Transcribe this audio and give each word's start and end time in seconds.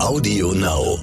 Audio 0.00 0.52
Now. 0.52 0.98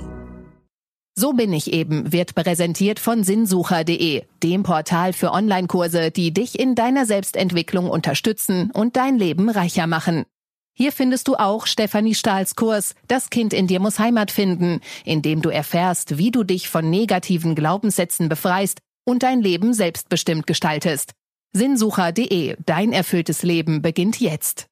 So 1.15 1.33
bin 1.33 1.53
ich 1.53 1.71
eben 1.71 2.11
wird 2.11 2.35
präsentiert 2.35 2.99
von 2.99 3.23
sinnsucher.de, 3.23 4.23
dem 4.43 4.63
Portal 4.63 5.13
für 5.13 5.31
Online-Kurse, 5.31 6.11
die 6.11 6.33
dich 6.33 6.59
in 6.59 6.75
deiner 6.75 7.05
Selbstentwicklung 7.05 7.89
unterstützen 7.89 8.69
und 8.71 8.97
dein 8.97 9.17
Leben 9.17 9.49
reicher 9.49 9.87
machen. 9.87 10.25
Hier 10.73 10.91
findest 10.91 11.27
du 11.27 11.35
auch 11.35 11.67
Stefanie 11.67 12.15
Stahls 12.15 12.55
Kurs 12.55 12.93
Das 13.07 13.29
Kind 13.29 13.53
in 13.53 13.67
dir 13.67 13.79
muss 13.79 13.97
Heimat 13.97 14.29
finden, 14.29 14.81
in 15.05 15.21
dem 15.21 15.41
du 15.41 15.49
erfährst, 15.49 16.17
wie 16.17 16.31
du 16.31 16.43
dich 16.43 16.67
von 16.67 16.89
negativen 16.89 17.55
Glaubenssätzen 17.55 18.29
befreist 18.29 18.79
und 19.05 19.23
dein 19.23 19.41
Leben 19.41 19.73
selbstbestimmt 19.73 20.47
gestaltest. 20.47 21.11
Sinnsucher.de, 21.53 22.57
dein 22.65 22.91
erfülltes 22.91 23.43
Leben 23.43 23.81
beginnt 23.81 24.19
jetzt. 24.19 24.70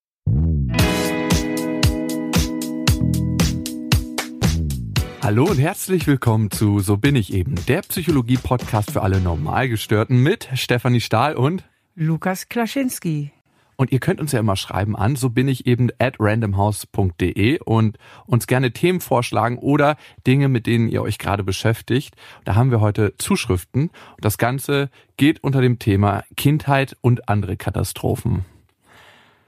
Hallo 5.21 5.43
und 5.45 5.57
herzlich 5.59 6.07
willkommen 6.07 6.49
zu 6.49 6.79
So 6.79 6.95
bin 6.95 7.15
ich 7.15 7.33
eben, 7.33 7.55
der 7.67 7.81
Psychologie-Podcast 7.81 8.91
für 8.91 9.01
alle 9.01 9.19
Normalgestörten 9.19 10.23
mit 10.23 10.49
Stefanie 10.53 11.01
Stahl 11.01 11.35
und 11.35 11.65
Lukas 11.95 12.47
Klaschinski. 12.47 13.31
Und 13.75 13.91
ihr 13.91 13.99
könnt 13.99 14.21
uns 14.21 14.31
ja 14.31 14.39
immer 14.39 14.55
schreiben 14.55 14.95
an, 14.95 15.17
so 15.17 15.29
bin 15.29 15.47
ich 15.47 15.67
eben 15.67 15.89
at 15.99 16.15
randomhouse.de 16.19 17.59
und 17.59 17.97
uns 18.25 18.47
gerne 18.47 18.71
Themen 18.71 19.01
vorschlagen 19.01 19.57
oder 19.57 19.97
Dinge, 20.25 20.47
mit 20.47 20.67
denen 20.67 20.87
ihr 20.87 21.01
euch 21.01 21.17
gerade 21.17 21.43
beschäftigt. 21.43 22.15
Da 22.45 22.55
haben 22.55 22.71
wir 22.71 22.79
heute 22.79 23.13
Zuschriften. 23.17 23.83
Und 24.15 24.25
das 24.25 24.37
Ganze 24.37 24.89
geht 25.17 25.43
unter 25.43 25.61
dem 25.61 25.79
Thema 25.79 26.23
Kindheit 26.37 26.95
und 27.01 27.29
andere 27.29 27.57
Katastrophen. 27.57 28.45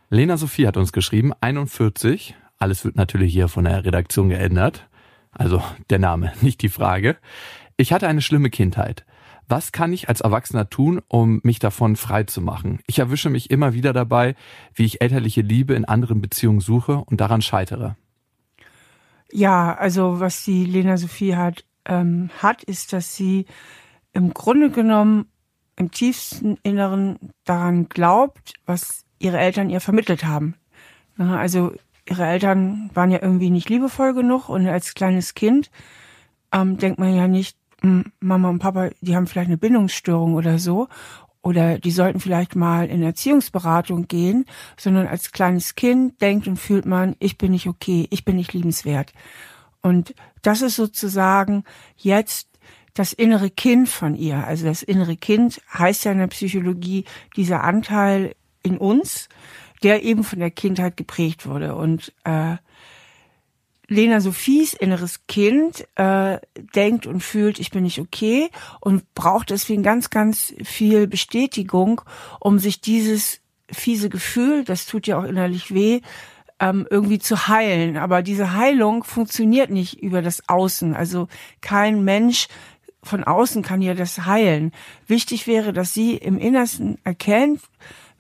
Lena 0.10 0.36
Sophie 0.36 0.68
hat 0.68 0.76
uns 0.78 0.92
geschrieben, 0.92 1.32
41. 1.40 2.36
Alles 2.60 2.84
wird 2.84 2.98
natürlich 2.98 3.34
hier 3.34 3.48
von 3.48 3.64
der 3.64 3.86
Redaktion 3.86 4.30
geändert. 4.30 4.88
Also 5.32 5.64
der 5.90 6.00
Name, 6.00 6.34
nicht 6.42 6.62
die 6.62 6.70
Frage. 6.70 7.18
Ich 7.78 7.94
hatte 7.94 8.08
eine 8.08 8.22
schlimme 8.22 8.50
Kindheit. 8.50 9.06
Was 9.48 9.72
kann 9.74 9.92
ich 9.92 10.08
als 10.08 10.22
Erwachsener 10.22 10.70
tun, 10.70 11.02
um 11.08 11.42
mich 11.44 11.60
davon 11.60 11.98
frei 11.98 12.24
zu 12.24 12.42
machen? 12.42 12.80
Ich 12.88 13.00
erwische 13.00 13.30
mich 13.30 13.50
immer 13.52 13.74
wieder 13.74 13.92
dabei, 13.92 14.36
wie 14.74 14.86
ich 14.86 15.02
elterliche 15.02 15.42
Liebe 15.42 15.74
in 15.74 15.84
anderen 15.84 16.22
Beziehungen 16.22 16.62
suche 16.62 17.04
und 17.06 17.20
daran 17.20 17.42
scheitere. 17.42 17.96
Ja, 19.32 19.74
also 19.74 20.20
was 20.20 20.46
die 20.46 20.66
Lena 20.66 20.98
Sophie 20.98 21.36
hat, 21.36 21.66
ähm, 21.86 22.30
hat, 22.42 22.64
ist, 22.64 22.94
dass 22.94 23.16
sie 23.16 23.46
im 24.14 24.34
Grunde 24.34 24.70
genommen 24.70 25.26
im 25.76 25.92
tiefsten 25.92 26.58
Inneren 26.64 27.18
daran 27.44 27.90
glaubt, 27.90 28.54
was 28.66 29.06
ihre 29.20 29.40
Eltern 29.40 29.70
ihr 29.70 29.82
vermittelt 29.82 30.26
haben. 30.26 30.56
Also 31.18 31.74
ihre 32.08 32.26
Eltern 32.26 32.90
waren 32.94 33.12
ja 33.12 33.20
irgendwie 33.22 33.50
nicht 33.50 33.70
liebevoll 33.70 34.14
genug 34.14 34.50
und 34.50 34.68
als 34.68 34.94
kleines 34.94 35.34
Kind 35.34 35.70
ähm, 36.52 36.78
denkt 36.78 37.00
man 37.00 37.16
ja 37.16 37.28
nicht, 37.28 37.58
hm, 37.82 38.12
Mama 38.20 38.50
und 38.50 38.60
Papa, 38.60 38.90
die 39.02 39.16
haben 39.16 39.28
vielleicht 39.28 39.48
eine 39.48 39.58
Bindungsstörung 39.58 40.34
oder 40.36 40.60
so 40.60 40.88
oder 41.42 41.80
die 41.80 41.92
sollten 41.92 42.20
vielleicht 42.20 42.56
mal 42.56 42.88
in 42.88 43.02
Erziehungsberatung 43.02 44.08
gehen, 44.08 44.46
sondern 44.78 45.08
als 45.08 45.32
kleines 45.32 45.76
Kind 45.76 46.22
denkt 46.22 46.48
und 46.48 46.58
fühlt 46.58 46.86
man, 46.86 47.16
ich 47.20 47.38
bin 47.38 47.52
nicht 47.52 47.68
okay, 47.68 48.08
ich 48.12 48.26
bin 48.26 48.36
nicht 48.36 48.54
liebenswert. 48.54 49.14
Und 49.82 50.14
das 50.44 50.62
ist 50.62 50.76
sozusagen 50.76 51.64
jetzt 51.98 52.48
das 52.94 53.14
innere 53.14 53.50
Kind 53.50 53.90
von 53.90 54.16
ihr. 54.16 54.46
Also 54.46 54.66
das 54.66 54.84
innere 54.84 55.16
Kind 55.16 55.62
heißt 55.74 56.06
ja 56.06 56.12
in 56.12 56.20
der 56.20 56.28
Psychologie 56.28 57.06
dieser 57.36 57.64
Anteil 57.64 58.36
in 58.64 58.78
uns, 58.78 59.30
der 59.84 60.04
eben 60.04 60.24
von 60.24 60.40
der 60.40 60.52
Kindheit 60.52 60.98
geprägt 60.98 61.48
wurde. 61.48 61.76
Und 61.76 62.14
äh, 62.24 62.58
Lena 63.88 64.22
Sophies 64.22 64.74
inneres 64.74 65.28
Kind 65.28 65.86
äh, 65.96 66.40
denkt 66.76 67.08
und 67.08 67.22
fühlt, 67.22 67.60
ich 67.60 67.72
bin 67.72 67.84
nicht 67.84 68.00
okay 68.00 68.50
und 68.80 69.14
braucht 69.16 69.50
deswegen 69.50 69.84
ganz, 69.84 70.10
ganz 70.10 70.54
viel 70.64 71.08
Bestätigung, 71.08 72.02
um 72.40 72.58
sich 72.58 72.80
dieses 72.80 73.42
fiese 73.70 74.10
Gefühl, 74.10 74.64
das 74.64 74.86
tut 74.86 75.08
ja 75.08 75.20
auch 75.20 75.26
innerlich 75.26 75.74
weh, 75.74 76.02
ähm, 76.62 76.88
irgendwie 76.90 77.20
zu 77.20 77.50
heilen. 77.50 77.98
Aber 77.98 78.22
diese 78.22 78.54
Heilung 78.54 79.04
funktioniert 79.04 79.70
nicht 79.70 80.02
über 80.02 80.22
das 80.22 80.48
Außen. 80.48 80.96
Also 80.96 81.28
kein 81.60 82.04
Mensch 82.06 82.48
von 83.04 83.26
außen 83.26 83.62
kann 83.62 83.82
ihr 83.82 83.96
das 83.96 84.26
heilen. 84.26 84.72
Wichtig 85.08 85.48
wäre, 85.48 85.74
dass 85.74 85.94
sie 85.94 86.16
im 86.16 86.38
Innersten 86.38 86.98
erkennt, 87.04 87.62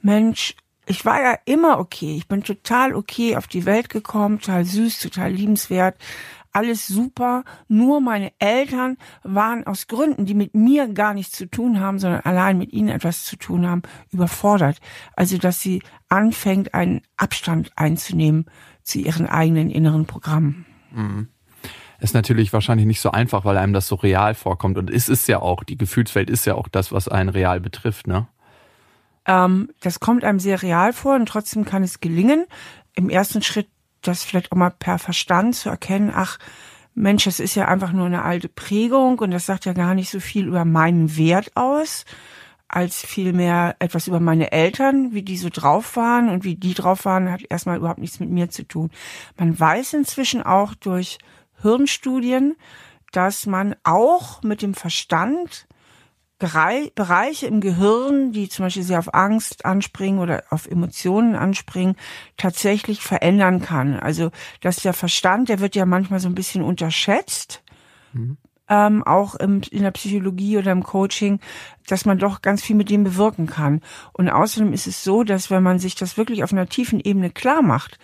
Mensch, 0.01 0.55
ich 0.91 1.06
war 1.06 1.22
ja 1.22 1.38
immer 1.46 1.79
okay. 1.79 2.16
Ich 2.18 2.28
bin 2.28 2.44
total 2.44 2.94
okay 2.94 3.35
auf 3.35 3.47
die 3.47 3.66
Welt 3.66 3.90
gekommen, 3.90 4.40
total 4.40 4.66
süß, 4.66 5.00
total 5.00 5.31
liebenswert. 5.31 5.97
Alles 6.52 6.85
super. 6.85 7.44
Nur 7.69 8.02
meine 8.02 8.34
Eltern 8.40 8.97
waren 9.24 9.66
aus 9.66 9.88
Gründen, 9.88 10.25
die 10.25 10.34
mit 10.34 10.53
mir 10.53 10.90
gar 10.90 11.13
nichts 11.13 11.38
zu 11.38 11.46
tun 11.46 11.80
haben, 11.80 11.97
sondern 11.97 12.22
allein 12.22 12.57
mit 12.57 12.74
ihnen 12.74 12.90
etwas 12.90 13.24
zu 13.24 13.38
tun 13.38 13.66
haben, 13.66 13.84
überfordert. 14.12 14.80
Also, 15.16 15.38
dass 15.38 15.62
sie 15.62 15.81
anfängt, 16.09 16.74
einen 16.74 17.01
Abstand 17.16 17.72
einzunehmen 17.78 18.46
zu 18.84 19.00
ihren 19.00 19.28
eigenen 19.28 19.69
inneren 19.69 20.06
Programmen. 20.06 20.66
Mhm 20.91 21.30
ist 22.01 22.16
natürlich 22.16 22.51
wahrscheinlich 22.51 22.88
nicht 22.88 23.00
so 23.00 23.12
einfach, 23.12 23.46
weil 23.46 23.57
einem 23.57 23.74
das 23.74 23.88
so 23.88 23.94
real 23.94 24.34
vorkommt. 24.34 24.80
Und 24.80 24.90
es 24.90 25.07
ist 25.07 25.28
ja 25.28 25.40
auch, 25.40 25.63
die 25.63 25.78
Gefühlswelt 25.78 26.31
ist 26.31 26.46
ja 26.46 26.56
auch 26.56 26.68
das, 26.68 26.91
was 26.91 27.07
einen 27.07 27.30
real 27.30 27.59
betrifft, 27.62 28.07
ne? 28.07 28.28
Ähm, 29.25 29.69
das 29.81 29.99
kommt 29.99 30.23
einem 30.23 30.39
sehr 30.39 30.61
real 30.61 30.93
vor 30.93 31.15
und 31.15 31.27
trotzdem 31.27 31.65
kann 31.65 31.83
es 31.83 31.99
gelingen, 31.99 32.45
im 32.95 33.09
ersten 33.09 33.41
Schritt 33.41 33.67
das 34.01 34.23
vielleicht 34.23 34.51
auch 34.51 34.57
mal 34.57 34.71
per 34.71 34.99
Verstand 34.99 35.55
zu 35.55 35.69
erkennen, 35.69 36.11
ach, 36.13 36.39
Mensch, 36.93 37.23
das 37.23 37.39
ist 37.39 37.55
ja 37.55 37.67
einfach 37.67 37.93
nur 37.93 38.05
eine 38.05 38.23
alte 38.23 38.49
Prägung 38.49 39.19
und 39.19 39.31
das 39.31 39.45
sagt 39.45 39.65
ja 39.65 39.73
gar 39.73 39.95
nicht 39.95 40.09
so 40.09 40.19
viel 40.19 40.47
über 40.47 40.65
meinen 40.65 41.15
Wert 41.15 41.51
aus, 41.55 42.05
als 42.67 43.05
vielmehr 43.05 43.75
etwas 43.79 44.07
über 44.07 44.19
meine 44.19 44.51
Eltern, 44.51 45.13
wie 45.13 45.23
die 45.23 45.38
so 45.38 45.49
drauf 45.49 45.95
waren 45.95 46.29
und 46.29 46.43
wie 46.43 46.55
die 46.55 46.73
drauf 46.73 47.05
waren, 47.05 47.31
hat 47.31 47.43
erstmal 47.49 47.77
überhaupt 47.77 47.99
nichts 47.99 48.19
mit 48.19 48.29
mir 48.29 48.49
zu 48.49 48.63
tun. 48.63 48.91
Man 49.38 49.57
weiß 49.57 49.93
inzwischen 49.93 50.41
auch 50.41 50.73
durch 50.75 51.17
Hirnstudien, 51.61 52.55
dass 53.11 53.45
man 53.45 53.75
auch 53.83 54.41
mit 54.41 54.61
dem 54.61 54.73
Verstand 54.73 55.67
Bereiche 56.41 57.46
im 57.46 57.62
Gehirn, 57.62 58.31
die 58.31 58.50
zum 58.50 58.66
Beispiel 58.66 58.84
sehr 58.84 59.00
auf 59.00 59.13
Angst 59.13 59.63
anspringen 59.63 60.19
oder 60.19 60.44
auf 60.50 60.68
Emotionen 60.68 61.35
anspringen, 61.35 61.96
tatsächlich 62.35 63.02
verändern 63.02 63.62
kann. 63.62 64.00
Also, 64.00 64.31
dass 64.59 64.78
der 64.78 64.94
Verstand, 64.94 65.50
der 65.50 65.59
wird 65.59 65.75
ja 65.75 65.85
manchmal 65.85 66.19
so 66.19 66.28
ein 66.28 66.35
bisschen 66.35 66.63
unterschätzt, 66.63 67.62
mhm. 68.13 68.38
ähm, 68.68 69.03
auch 69.03 69.35
im, 69.35 69.62
in 69.69 69.84
der 69.84 69.91
Psychologie 69.91 70.57
oder 70.57 70.72
im 70.72 70.84
Coaching, 70.84 71.40
dass 71.88 72.06
man 72.06 72.18
doch 72.18 72.41
ganz 72.41 72.63
viel 72.63 72.75
mit 72.75 72.90
dem 72.90 73.03
bewirken 73.03 73.46
kann. 73.46 73.81
Und 74.12 74.30
außerdem 74.30 74.74
ist 74.74 74.88
es 74.88 75.03
so, 75.03 75.24
dass 75.24 75.51
wenn 75.51 75.62
man 75.62 75.78
sich 75.78 75.94
das 75.94 76.18
wirklich 76.18 76.44
auf 76.44 76.51
einer 76.51 76.68
tiefen 76.68 77.00
Ebene 77.00 77.30
klar 77.30 77.62
macht, 77.62 78.00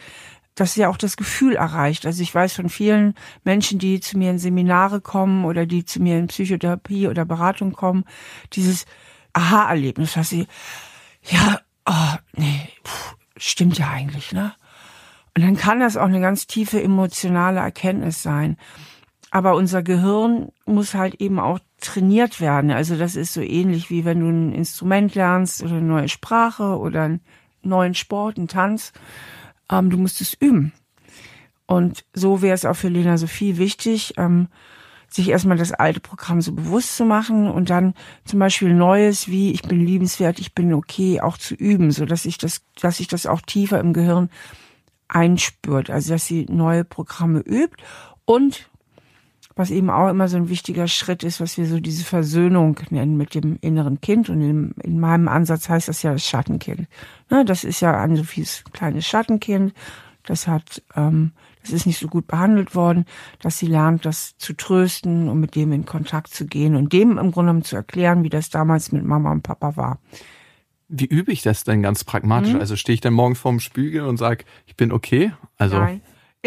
dass 0.57 0.75
ja 0.75 0.89
auch 0.89 0.97
das 0.97 1.17
Gefühl 1.17 1.55
erreicht. 1.55 2.05
Also 2.05 2.23
ich 2.23 2.33
weiß 2.33 2.53
von 2.53 2.67
vielen 2.67 3.13
Menschen, 3.43 3.77
die 3.77 3.99
zu 3.99 4.17
mir 4.17 4.31
in 4.31 4.39
Seminare 4.39 5.01
kommen 5.01 5.45
oder 5.45 5.67
die 5.67 5.85
zu 5.85 6.01
mir 6.01 6.17
in 6.17 6.27
Psychotherapie 6.27 7.07
oder 7.07 7.25
Beratung 7.25 7.73
kommen, 7.73 8.05
dieses 8.53 8.85
Aha-Erlebnis, 9.33 10.13
dass 10.13 10.29
sie, 10.29 10.47
ja, 11.21 11.59
oh, 11.85 12.15
nee, 12.33 12.69
pff, 12.83 13.15
stimmt 13.37 13.77
ja 13.77 13.91
eigentlich, 13.91 14.31
ne? 14.31 14.53
Und 15.35 15.43
dann 15.43 15.57
kann 15.57 15.79
das 15.79 15.95
auch 15.95 16.07
eine 16.07 16.21
ganz 16.21 16.47
tiefe 16.47 16.81
emotionale 16.81 17.59
Erkenntnis 17.59 18.23
sein. 18.23 18.57
Aber 19.29 19.53
unser 19.53 19.83
Gehirn 19.83 20.49
muss 20.65 20.95
halt 20.95 21.21
eben 21.21 21.39
auch 21.39 21.59
trainiert 21.79 22.41
werden. 22.41 22.71
Also 22.71 22.97
das 22.97 23.15
ist 23.15 23.33
so 23.33 23.41
ähnlich 23.41 23.91
wie 23.91 24.05
wenn 24.05 24.21
du 24.21 24.27
ein 24.27 24.53
Instrument 24.53 25.13
lernst 25.13 25.61
oder 25.61 25.75
eine 25.75 25.85
neue 25.85 26.09
Sprache 26.09 26.79
oder 26.79 27.03
einen 27.03 27.21
neuen 27.61 27.93
Sport, 27.93 28.37
einen 28.37 28.47
Tanz 28.47 28.93
ähm, 29.71 29.89
du 29.89 29.97
musst 29.97 30.21
es 30.21 30.33
üben. 30.33 30.73
Und 31.65 32.05
so 32.13 32.41
wäre 32.41 32.55
es 32.55 32.65
auch 32.65 32.75
für 32.75 32.87
Lena 32.87 33.17
Sophie 33.17 33.57
wichtig, 33.57 34.13
ähm, 34.17 34.47
sich 35.09 35.29
erstmal 35.29 35.57
das 35.57 35.71
alte 35.71 35.99
Programm 35.99 36.41
so 36.41 36.53
bewusst 36.53 36.95
zu 36.97 37.05
machen 37.05 37.49
und 37.49 37.69
dann 37.69 37.93
zum 38.25 38.39
Beispiel 38.39 38.73
Neues 38.73 39.27
wie 39.27 39.51
ich 39.51 39.61
bin 39.61 39.85
liebenswert, 39.85 40.39
ich 40.39 40.53
bin 40.53 40.73
okay 40.73 41.21
auch 41.21 41.37
zu 41.37 41.55
üben, 41.55 41.91
so 41.91 42.05
dass 42.05 42.25
ich 42.25 42.37
das, 42.37 42.61
dass 42.79 42.97
sich 42.97 43.07
das 43.07 43.25
auch 43.25 43.41
tiefer 43.41 43.79
im 43.79 43.93
Gehirn 43.93 44.29
einspürt, 45.07 45.89
also 45.89 46.13
dass 46.13 46.25
sie 46.25 46.45
neue 46.49 46.83
Programme 46.83 47.39
übt 47.39 47.77
und 48.25 48.69
was 49.57 49.71
eben 49.71 49.89
auch 49.89 50.09
immer 50.09 50.27
so 50.27 50.37
ein 50.37 50.49
wichtiger 50.49 50.87
Schritt 50.87 51.23
ist, 51.23 51.41
was 51.41 51.57
wir 51.57 51.65
so 51.65 51.79
diese 51.79 52.05
Versöhnung 52.05 52.79
nennen 52.91 53.17
mit 53.17 53.33
dem 53.33 53.57
inneren 53.61 53.99
Kind. 53.99 54.29
Und 54.29 54.41
in, 54.41 54.71
in 54.83 54.99
meinem 54.99 55.27
Ansatz 55.27 55.67
heißt 55.67 55.87
das 55.87 56.03
ja 56.03 56.13
das 56.13 56.25
Schattenkind. 56.25 56.87
Ne, 57.29 57.43
das 57.43 57.63
ist 57.63 57.81
ja 57.81 57.99
ein 57.99 58.15
Sophies 58.15 58.63
kleines 58.71 59.07
Schattenkind. 59.07 59.73
Das 60.23 60.47
hat, 60.47 60.83
ähm, 60.95 61.31
das 61.63 61.71
ist 61.71 61.87
nicht 61.87 61.99
so 61.99 62.07
gut 62.07 62.27
behandelt 62.27 62.75
worden, 62.75 63.05
dass 63.41 63.57
sie 63.57 63.67
lernt, 63.67 64.05
das 64.05 64.37
zu 64.37 64.53
trösten 64.53 65.27
und 65.27 65.39
mit 65.39 65.55
dem 65.55 65.71
in 65.71 65.85
Kontakt 65.85 66.33
zu 66.33 66.45
gehen 66.45 66.75
und 66.75 66.93
dem 66.93 67.17
im 67.17 67.31
Grunde 67.31 67.49
genommen 67.49 67.63
zu 67.63 67.75
erklären, 67.75 68.23
wie 68.23 68.29
das 68.29 68.49
damals 68.49 68.91
mit 68.91 69.03
Mama 69.03 69.31
und 69.31 69.41
Papa 69.41 69.75
war. 69.75 69.99
Wie 70.87 71.05
übe 71.05 71.31
ich 71.31 71.41
das 71.41 71.63
denn 71.63 71.81
ganz 71.81 72.03
pragmatisch? 72.03 72.53
Mhm. 72.53 72.59
Also 72.59 72.75
stehe 72.75 72.93
ich 72.93 73.01
dann 73.01 73.13
morgens 73.13 73.39
vorm 73.39 73.59
Spiegel 73.59 74.03
und 74.03 74.17
sage, 74.17 74.45
ich 74.67 74.77
bin 74.77 74.91
okay? 74.91 75.33
Also 75.57 75.79
Nein 75.79 76.01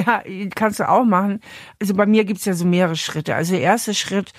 Ja, 0.06 0.23
kannst 0.55 0.81
du 0.81 0.88
auch 0.88 1.05
machen. 1.05 1.41
Also 1.81 1.94
bei 1.94 2.06
mir 2.06 2.25
gibt's 2.25 2.44
ja 2.44 2.55
so 2.55 2.64
mehrere 2.64 2.97
Schritte. 2.97 3.35
Also 3.35 3.52
der 3.52 3.62
erste 3.62 3.94
Schritt 3.94 4.32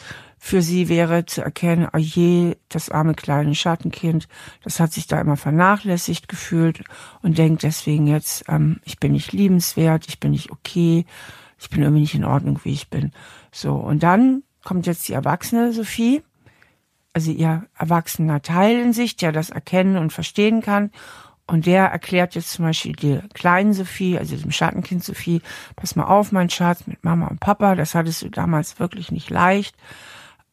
für 0.44 0.64
sie 0.64 0.90
wäre 0.90 1.28
zu 1.28 1.44
erkennen, 1.44 1.88
oh 1.94 2.00
je, 2.00 2.56
das 2.68 2.90
arme 2.90 3.14
kleine 3.14 3.54
Schattenkind, 3.54 4.28
das 4.64 4.80
hat 4.80 4.92
sich 4.92 5.06
da 5.06 5.22
immer 5.22 5.38
vernachlässigt 5.38 6.28
gefühlt 6.28 6.84
und 7.22 7.38
denkt 7.38 7.62
deswegen 7.62 8.08
jetzt, 8.08 8.46
ähm, 8.48 8.80
ich 8.84 9.00
bin 9.00 9.12
nicht 9.12 9.34
liebenswert, 9.34 10.08
ich 10.08 10.20
bin 10.20 10.32
nicht 10.32 10.52
okay, 10.52 11.06
ich 11.60 11.70
bin 11.70 11.84
irgendwie 11.84 12.02
nicht 12.02 12.16
in 12.16 12.26
Ordnung, 12.26 12.60
wie 12.64 12.74
ich 12.74 12.90
bin. 12.90 13.12
So, 13.52 13.76
und 13.76 14.02
dann 14.02 14.42
kommt 14.64 14.88
jetzt 14.88 15.08
die 15.08 15.14
erwachsene 15.14 15.74
Sophie, 15.74 16.24
also 17.14 17.32
ihr 17.32 17.68
erwachsener 17.78 18.42
Teil 18.42 18.80
in 18.80 18.94
sich, 18.94 19.18
der 19.18 19.32
das 19.32 19.52
erkennen 19.52 19.98
und 19.98 20.12
verstehen 20.12 20.62
kann. 20.62 20.90
Und 21.48 21.66
der 21.66 21.88
erklärt 21.88 22.36
jetzt 22.36 22.52
zum 22.52 22.66
Beispiel 22.66 22.94
der 22.94 23.24
kleinen 23.34 23.74
Sophie, 23.74 24.18
also 24.18 24.36
dem 24.36 24.52
Schattenkind 24.52 25.04
Sophie, 25.04 25.42
pass 25.76 25.96
mal 25.96 26.06
auf, 26.06 26.32
mein 26.32 26.50
Schatz, 26.50 26.88
mit 26.88 27.04
Mama 27.04 27.28
und 27.28 27.40
Papa, 27.40 27.76
das 27.76 27.96
hattest 27.96 28.22
du 28.22 28.30
damals 28.30 28.80
wirklich 28.80 29.12
nicht 29.12 29.30
leicht. 29.30 29.76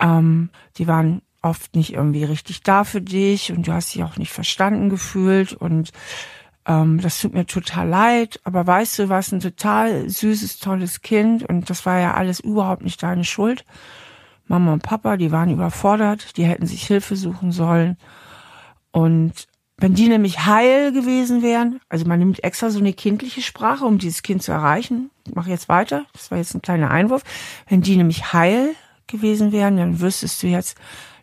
Ähm, 0.01 0.51
die 0.77 0.87
waren 0.87 1.23
oft 1.43 1.75
nicht 1.77 1.93
irgendwie 1.95 2.25
richtig 2.25 2.63
da 2.63 2.85
für 2.85 3.01
dich 3.01 3.53
und 3.53 3.67
du 3.67 3.73
hast 3.73 3.95
dich 3.95 4.03
auch 4.03 4.17
nicht 4.17 4.33
verstanden 4.33 4.89
gefühlt 4.89 5.53
und 5.53 5.93
ähm, 6.67 7.01
das 7.01 7.21
tut 7.21 7.35
mir 7.35 7.47
total 7.47 7.89
leid, 7.89 8.41
aber 8.45 8.67
weißt 8.67 8.99
du, 8.99 9.09
was 9.09 9.33
ein 9.33 9.41
total 9.41 10.09
süßes, 10.09 10.59
tolles 10.59 11.01
Kind 11.01 11.43
und 11.49 11.71
das 11.71 11.87
war 11.87 11.99
ja 11.99 12.15
alles 12.15 12.41
überhaupt 12.41 12.83
nicht 12.83 13.03
deine 13.03 13.25
Schuld. 13.25 13.65
Mama 14.47 14.73
und 14.73 14.83
Papa, 14.83 15.17
die 15.17 15.33
waren 15.33 15.51
überfordert, 15.51 16.37
die 16.37 16.45
hätten 16.45 16.67
sich 16.67 16.87
Hilfe 16.87 17.17
suchen 17.17 17.53
sollen 17.53 17.97
und 18.93 19.48
wenn 19.81 19.95
die 19.95 20.09
nämlich 20.09 20.45
heil 20.45 20.93
gewesen 20.93 21.41
wären, 21.41 21.81
also 21.89 22.05
man 22.05 22.19
nimmt 22.19 22.43
extra 22.43 22.69
so 22.71 22.81
eine 22.81 22.93
kindliche 22.93 23.43
Sprache, 23.43 23.85
um 23.85 23.99
dieses 23.99 24.23
Kind 24.23 24.43
zu 24.43 24.51
erreichen. 24.51 25.11
Ich 25.25 25.35
mache 25.35 25.51
jetzt 25.51 25.69
weiter, 25.69 26.05
das 26.13 26.31
war 26.31 26.39
jetzt 26.39 26.55
ein 26.55 26.63
kleiner 26.63 26.91
Einwurf. 26.91 27.23
Wenn 27.69 27.81
die 27.81 27.97
nämlich 27.97 28.33
heil 28.33 28.75
gewesen 29.07 29.53
wären, 29.53 29.77
dann 29.77 30.01
wüsstest 30.01 30.43
du 30.43 30.49
jetzt, 30.49 30.77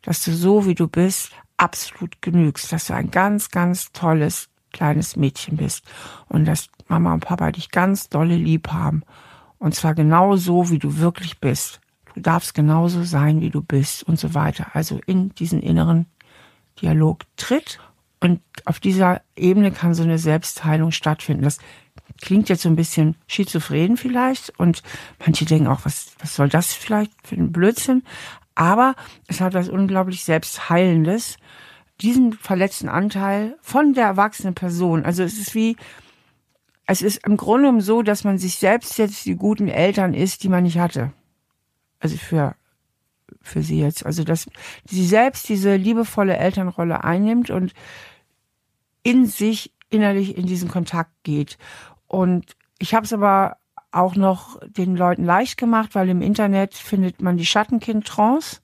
dass 0.03 0.23
du 0.23 0.31
so 0.31 0.65
wie 0.65 0.75
du 0.75 0.87
bist 0.87 1.31
absolut 1.57 2.21
genügst, 2.21 2.71
dass 2.71 2.87
du 2.87 2.93
ein 2.93 3.11
ganz, 3.11 3.51
ganz 3.51 3.91
tolles 3.91 4.49
kleines 4.71 5.15
Mädchen 5.15 5.57
bist 5.57 5.85
und 6.27 6.45
dass 6.45 6.67
Mama 6.87 7.13
und 7.13 7.25
Papa 7.25 7.51
dich 7.51 7.71
ganz 7.71 8.09
dolle 8.09 8.35
lieb 8.35 8.69
haben. 8.69 9.03
Und 9.57 9.75
zwar 9.75 9.95
genau 9.95 10.35
so, 10.35 10.69
wie 10.69 10.79
du 10.79 10.97
wirklich 10.97 11.39
bist. 11.39 11.81
Du 12.13 12.21
darfst 12.21 12.53
genauso 12.53 13.03
sein, 13.03 13.41
wie 13.41 13.49
du 13.49 13.61
bist 13.61 14.03
und 14.03 14.19
so 14.19 14.33
weiter. 14.33 14.67
Also 14.73 14.99
in 15.05 15.33
diesen 15.35 15.61
inneren 15.61 16.05
Dialog 16.81 17.23
tritt 17.35 17.79
und 18.19 18.41
auf 18.65 18.79
dieser 18.79 19.21
Ebene 19.35 19.71
kann 19.71 19.93
so 19.93 20.03
eine 20.03 20.17
Selbstheilung 20.17 20.91
stattfinden. 20.91 21.43
Das 21.43 21.59
klingt 22.21 22.49
jetzt 22.49 22.61
so 22.61 22.69
ein 22.69 22.75
bisschen 22.75 23.15
schizophren 23.27 23.97
vielleicht 23.97 24.57
und 24.59 24.83
manche 25.19 25.45
denken 25.45 25.67
auch, 25.67 25.85
was, 25.85 26.13
was 26.19 26.35
soll 26.35 26.49
das 26.49 26.73
vielleicht 26.73 27.11
für 27.23 27.35
ein 27.35 27.51
Blödsinn? 27.51 28.03
Aber 28.55 28.95
es 29.27 29.41
hat 29.41 29.53
was 29.53 29.67
unglaublich 29.69 30.23
Selbstheilendes, 30.23 31.37
diesen 32.01 32.33
verletzten 32.33 32.89
Anteil 32.89 33.57
von 33.61 33.93
der 33.93 34.05
erwachsenen 34.05 34.55
Person. 34.55 35.05
Also 35.05 35.23
es 35.23 35.37
ist 35.37 35.55
wie, 35.55 35.75
es 36.87 37.01
ist 37.01 37.25
im 37.25 37.37
Grunde 37.37 37.63
genommen 37.63 37.81
so, 37.81 38.01
dass 38.01 38.23
man 38.23 38.37
sich 38.37 38.55
selbst 38.55 38.97
jetzt 38.97 39.25
die 39.25 39.35
guten 39.35 39.67
Eltern 39.67 40.13
ist, 40.13 40.43
die 40.43 40.49
man 40.49 40.63
nicht 40.63 40.77
hatte. 40.77 41.11
Also 41.99 42.17
für, 42.17 42.55
für 43.45 43.61
sie 43.61 43.79
jetzt. 43.79 44.05
Also 44.05 44.23
dass 44.23 44.47
sie 44.85 45.05
selbst 45.05 45.47
diese 45.49 45.75
liebevolle 45.75 46.37
Elternrolle 46.37 47.03
einnimmt 47.03 47.49
und 47.49 47.73
in 49.03 49.25
sich 49.25 49.71
innerlich 49.89 50.37
in 50.37 50.45
diesen 50.45 50.69
Kontakt 50.69 51.11
geht. 51.23 51.57
Und 52.07 52.55
ich 52.79 52.93
habe 52.93 53.05
es 53.05 53.13
aber 53.13 53.57
auch 53.91 54.15
noch 54.15 54.59
den 54.67 54.97
Leuten 54.97 55.23
leicht 55.23 55.57
gemacht, 55.57 55.95
weil 55.95 56.09
im 56.09 56.21
Internet 56.21 56.73
findet 56.73 57.21
man 57.21 57.37
die 57.37 57.45
Schattenkind-Trance 57.45 58.59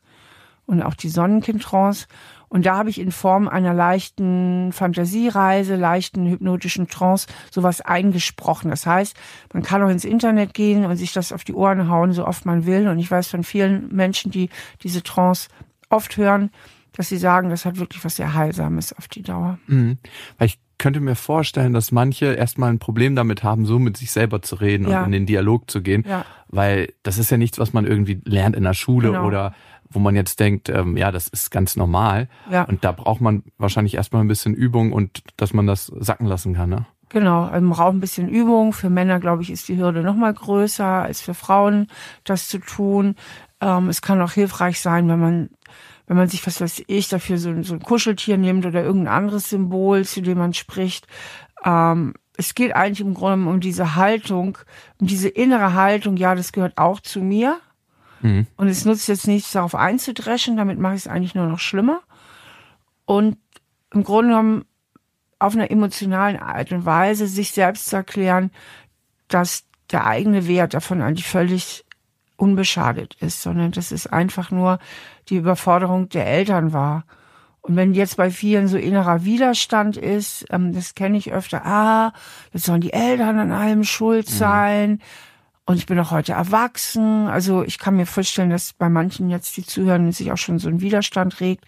und 0.66 0.81
auch 0.81 0.95
die 0.95 1.10
Sonnenkind-Trance. 1.10 2.07
Und 2.51 2.65
da 2.65 2.77
habe 2.77 2.89
ich 2.89 3.00
in 3.00 3.13
Form 3.13 3.48
einer 3.48 3.74
leichten 3.74 4.74
Fantasiereise, 4.74 5.77
leichten 5.77 6.27
hypnotischen 6.27 6.89
Trance 6.89 7.27
sowas 7.50 7.80
eingesprochen. 7.80 8.69
Das 8.69 8.86
heißt, 8.86 9.15
man 9.53 9.63
kann 9.63 9.81
auch 9.81 9.89
ins 9.89 10.03
Internet 10.03 10.53
gehen 10.53 10.83
und 10.83 10.98
sich 10.98 11.13
das 11.13 11.31
auf 11.31 11.45
die 11.45 11.53
Ohren 11.53 11.88
hauen, 11.88 12.12
so 12.12 12.27
oft 12.27 12.45
man 12.45 12.65
will. 12.65 12.89
Und 12.89 13.00
ich 13.00 13.09
weiß 13.09 13.30
von 13.30 13.45
vielen 13.45 13.88
Menschen, 13.95 14.31
die 14.31 14.50
diese 14.83 15.01
Trance 15.01 15.48
oft 15.89 16.18
hören, 16.18 16.51
dass 16.92 17.07
sie 17.07 17.18
sagen, 17.18 17.50
das 17.50 17.63
hat 17.63 17.80
wirklich 17.80 18.03
was 18.03 18.18
sehr 18.18 18.33
Heilsames 18.33 18.92
auf 18.92 19.07
die 19.07 19.21
Dauer. 19.21 19.57
Mhm. 19.68 19.97
Weil 20.38 20.47
ich 20.47 20.59
könnte 20.77 21.00
mir 21.00 21.15
vorstellen, 21.15 21.71
dass 21.71 21.94
manche 21.94 22.33
erstmal 22.33 22.69
ein 22.69 22.80
Problem 22.80 23.15
damit 23.15 23.44
haben, 23.44 23.65
so 23.65 23.80
mit 23.80 23.95
sich 23.95 24.12
selber 24.12 24.42
zu 24.42 24.56
reden 24.56 24.89
ja. 24.89 25.00
und 25.00 25.06
in 25.06 25.12
den 25.12 25.25
Dialog 25.25 25.71
zu 25.71 25.81
gehen, 25.81 26.04
ja. 26.06 26.25
weil 26.50 26.92
das 27.04 27.18
ist 27.18 27.31
ja 27.31 27.38
nichts, 27.38 27.59
was 27.59 27.71
man 27.71 27.86
irgendwie 27.88 28.19
lernt 28.25 28.57
in 28.57 28.63
der 28.63 28.74
Schule 28.74 29.09
genau. 29.09 29.25
oder 29.25 29.54
wo 29.91 29.99
man 29.99 30.15
jetzt 30.15 30.39
denkt, 30.39 30.69
ähm, 30.69 30.97
ja, 30.97 31.11
das 31.11 31.27
ist 31.27 31.51
ganz 31.51 31.75
normal. 31.75 32.27
Ja. 32.49 32.63
Und 32.63 32.83
da 32.83 32.91
braucht 32.91 33.21
man 33.21 33.43
wahrscheinlich 33.57 33.95
erstmal 33.95 34.23
ein 34.23 34.27
bisschen 34.27 34.53
Übung 34.53 34.91
und 34.91 35.23
dass 35.38 35.53
man 35.53 35.67
das 35.67 35.88
sacken 35.99 36.25
lassen 36.25 36.53
kann, 36.53 36.69
ne? 36.69 36.85
Genau, 37.09 37.47
man 37.47 37.69
braucht 37.69 37.93
ein 37.93 37.99
bisschen 37.99 38.29
Übung. 38.29 38.71
Für 38.71 38.89
Männer, 38.89 39.19
glaube 39.19 39.41
ich, 39.43 39.51
ist 39.51 39.67
die 39.67 39.77
Hürde 39.77 40.01
noch 40.01 40.15
mal 40.15 40.33
größer 40.33 40.85
als 40.85 41.19
für 41.19 41.33
Frauen, 41.33 41.88
das 42.23 42.47
zu 42.47 42.59
tun. 42.59 43.15
Ähm, 43.59 43.89
es 43.89 44.01
kann 44.01 44.21
auch 44.21 44.31
hilfreich 44.31 44.79
sein, 44.79 45.09
wenn 45.09 45.19
man 45.19 45.49
wenn 46.07 46.17
man 46.17 46.27
sich, 46.27 46.45
was 46.45 46.59
weiß 46.59 46.83
ich, 46.87 47.07
dafür 47.07 47.37
so, 47.37 47.63
so 47.63 47.73
ein 47.73 47.81
Kuscheltier 47.81 48.37
nimmt 48.37 48.65
oder 48.65 48.83
irgendein 48.83 49.13
anderes 49.13 49.49
Symbol, 49.49 50.03
zu 50.03 50.21
dem 50.21 50.39
man 50.39 50.53
spricht. 50.53 51.07
Ähm, 51.63 52.15
es 52.35 52.53
geht 52.53 52.75
eigentlich 52.75 52.99
im 52.99 53.13
Grunde 53.13 53.49
um 53.49 53.61
diese 53.61 53.95
Haltung, 53.95 54.57
um 54.99 55.07
diese 55.07 55.29
innere 55.29 55.73
Haltung, 55.73 56.17
ja, 56.17 56.35
das 56.35 56.51
gehört 56.51 56.77
auch 56.77 56.99
zu 56.99 57.21
mir. 57.21 57.59
Mhm. 58.21 58.47
Und 58.57 58.68
es 58.68 58.85
nutzt 58.85 59.07
jetzt 59.07 59.27
nichts, 59.27 59.51
darauf 59.51 59.75
einzudreschen, 59.75 60.57
damit 60.57 60.79
mache 60.79 60.95
ich 60.95 61.01
es 61.01 61.07
eigentlich 61.07 61.35
nur 61.35 61.47
noch 61.47 61.59
schlimmer. 61.59 62.01
Und 63.06 63.38
im 63.94 64.03
Grunde 64.03 64.29
genommen 64.29 64.65
auf 65.39 65.56
einer 65.56 65.71
emotionalen 65.71 66.38
Art 66.38 66.71
und 66.71 66.85
Weise 66.85 67.27
sich 67.27 67.51
selbst 67.51 67.89
zu 67.89 67.95
erklären, 67.95 68.51
dass 69.27 69.63
der 69.91 70.06
eigene 70.06 70.47
Wert 70.47 70.73
davon 70.73 71.01
eigentlich 71.01 71.27
völlig 71.27 71.83
unbeschadet 72.38 73.15
ist, 73.15 73.41
sondern 73.41 73.71
das 73.71 73.91
ist 73.91 74.07
einfach 74.07 74.51
nur 74.51 74.79
die 75.29 75.35
Überforderung 75.35 76.09
der 76.09 76.27
Eltern 76.27 76.73
war. 76.73 77.06
Und 77.62 77.75
wenn 77.75 77.94
jetzt 77.94 78.18
bei 78.18 78.31
vielen 78.31 78.68
so 78.68 78.77
innerer 78.77 79.23
Widerstand 79.23 79.95
ist, 79.95 80.45
ähm, 80.50 80.73
das 80.73 80.95
kenne 80.95 81.18
ich 81.18 81.31
öfter, 81.31 81.65
ah, 81.65 82.13
jetzt 82.51 82.65
sollen 82.65 82.81
die 82.81 82.94
Eltern 82.94 83.38
an 83.38 83.51
allem 83.51 83.83
schuld 83.83 84.27
mhm. 84.27 84.33
sein. 84.33 84.89
Mhm. 84.91 85.00
Und 85.71 85.77
ich 85.77 85.85
bin 85.85 85.97
auch 86.00 86.12
heute 86.12 86.33
erwachsen. 86.33 87.29
Also 87.29 87.63
ich 87.63 87.80
kann 87.80 87.95
mir 87.95 88.06
vorstellen, 88.06 88.49
dass 88.49 88.73
bei 88.73 88.90
manchen 88.90 89.30
jetzt, 89.30 89.56
die 89.56 89.66
zuhören, 89.66 90.11
sich 90.11 90.30
auch 90.33 90.37
schon 90.37 90.59
so 90.59 90.68
ein 90.68 90.81
Widerstand 90.81 91.40
regt. 91.40 91.63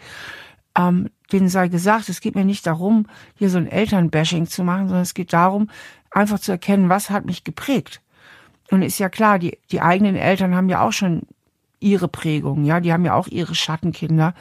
Ähm, 0.77 1.09
denen 1.31 1.47
sei 1.47 1.69
gesagt, 1.69 2.09
es 2.09 2.19
geht 2.19 2.35
mir 2.35 2.43
nicht 2.43 2.67
darum, 2.67 3.07
hier 3.35 3.49
so 3.49 3.57
ein 3.57 3.65
Elternbashing 3.65 4.47
zu 4.47 4.65
machen, 4.65 4.89
sondern 4.89 5.03
es 5.03 5.13
geht 5.13 5.31
darum, 5.31 5.69
einfach 6.11 6.39
zu 6.39 6.51
erkennen, 6.51 6.89
was 6.89 7.11
hat 7.11 7.25
mich 7.25 7.45
geprägt. 7.45 8.01
Und 8.69 8.81
ist 8.81 8.99
ja 8.99 9.07
klar, 9.07 9.39
die, 9.39 9.57
die 9.71 9.79
eigenen 9.79 10.17
Eltern 10.17 10.53
haben 10.53 10.67
ja 10.67 10.81
auch 10.81 10.91
schon 10.91 11.21
ihre 11.79 12.09
Prägung, 12.09 12.65
ja, 12.65 12.81
die 12.81 12.91
haben 12.91 13.05
ja 13.05 13.13
auch 13.13 13.29
ihre 13.29 13.55
Schattenkinder. 13.55 14.33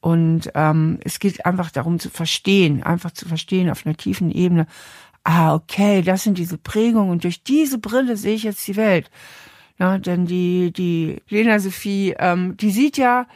Und 0.00 0.52
ähm, 0.54 1.00
es 1.02 1.18
geht 1.18 1.44
einfach 1.44 1.72
darum 1.72 1.98
zu 1.98 2.08
verstehen, 2.08 2.84
einfach 2.84 3.10
zu 3.10 3.26
verstehen 3.26 3.68
auf 3.68 3.84
einer 3.84 3.96
tiefen 3.96 4.30
Ebene, 4.30 4.68
ah, 5.26 5.54
okay, 5.54 6.02
das 6.02 6.22
sind 6.22 6.38
diese 6.38 6.58
Prägungen 6.58 7.10
und 7.10 7.24
durch 7.24 7.42
diese 7.42 7.78
Brille 7.78 8.16
sehe 8.16 8.34
ich 8.34 8.44
jetzt 8.44 8.66
die 8.66 8.76
Welt. 8.76 9.10
Ja, 9.78 9.98
denn 9.98 10.26
die, 10.26 10.72
die 10.72 11.20
Lena 11.28 11.58
Sophie, 11.58 12.14
ähm, 12.18 12.56
die 12.56 12.70
sieht 12.70 12.96
ja 12.96 13.26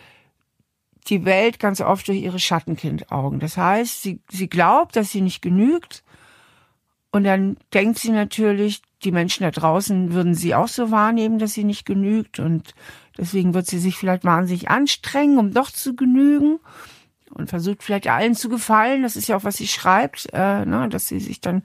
die 1.08 1.24
Welt 1.24 1.58
ganz 1.58 1.80
oft 1.80 2.08
durch 2.08 2.20
ihre 2.20 2.38
Schattenkindaugen. 2.38 3.40
Das 3.40 3.56
heißt, 3.56 4.02
sie, 4.02 4.20
sie 4.30 4.48
glaubt, 4.48 4.96
dass 4.96 5.10
sie 5.10 5.20
nicht 5.20 5.42
genügt. 5.42 6.02
Und 7.10 7.24
dann 7.24 7.56
denkt 7.74 7.98
sie 7.98 8.12
natürlich, 8.12 8.82
die 9.02 9.10
Menschen 9.10 9.42
da 9.42 9.50
draußen 9.50 10.12
würden 10.12 10.34
sie 10.34 10.54
auch 10.54 10.68
so 10.68 10.90
wahrnehmen, 10.90 11.38
dass 11.38 11.54
sie 11.54 11.64
nicht 11.64 11.84
genügt. 11.84 12.38
Und 12.38 12.74
Deswegen 13.20 13.52
wird 13.52 13.66
sie 13.66 13.78
sich 13.78 13.96
vielleicht 13.96 14.24
wahnsinnig 14.24 14.70
anstrengen, 14.70 15.38
um 15.38 15.52
doch 15.52 15.70
zu 15.70 15.94
genügen 15.94 16.58
und 17.30 17.48
versucht 17.48 17.82
vielleicht 17.82 18.08
allen 18.08 18.34
zu 18.34 18.48
gefallen. 18.48 19.02
Das 19.02 19.16
ist 19.16 19.28
ja 19.28 19.36
auch, 19.36 19.44
was 19.44 19.56
sie 19.56 19.68
schreibt, 19.68 20.28
äh, 20.32 20.64
ne, 20.64 20.88
dass 20.88 21.08
sie 21.08 21.20
sich 21.20 21.40
dann 21.40 21.62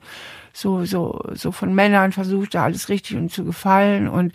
so 0.52 0.84
so 0.84 1.20
so 1.34 1.52
von 1.52 1.74
Männern 1.74 2.12
versucht, 2.12 2.54
da 2.54 2.64
alles 2.64 2.88
richtig 2.88 3.16
und 3.16 3.32
zu 3.32 3.44
gefallen 3.44 4.08
und 4.08 4.32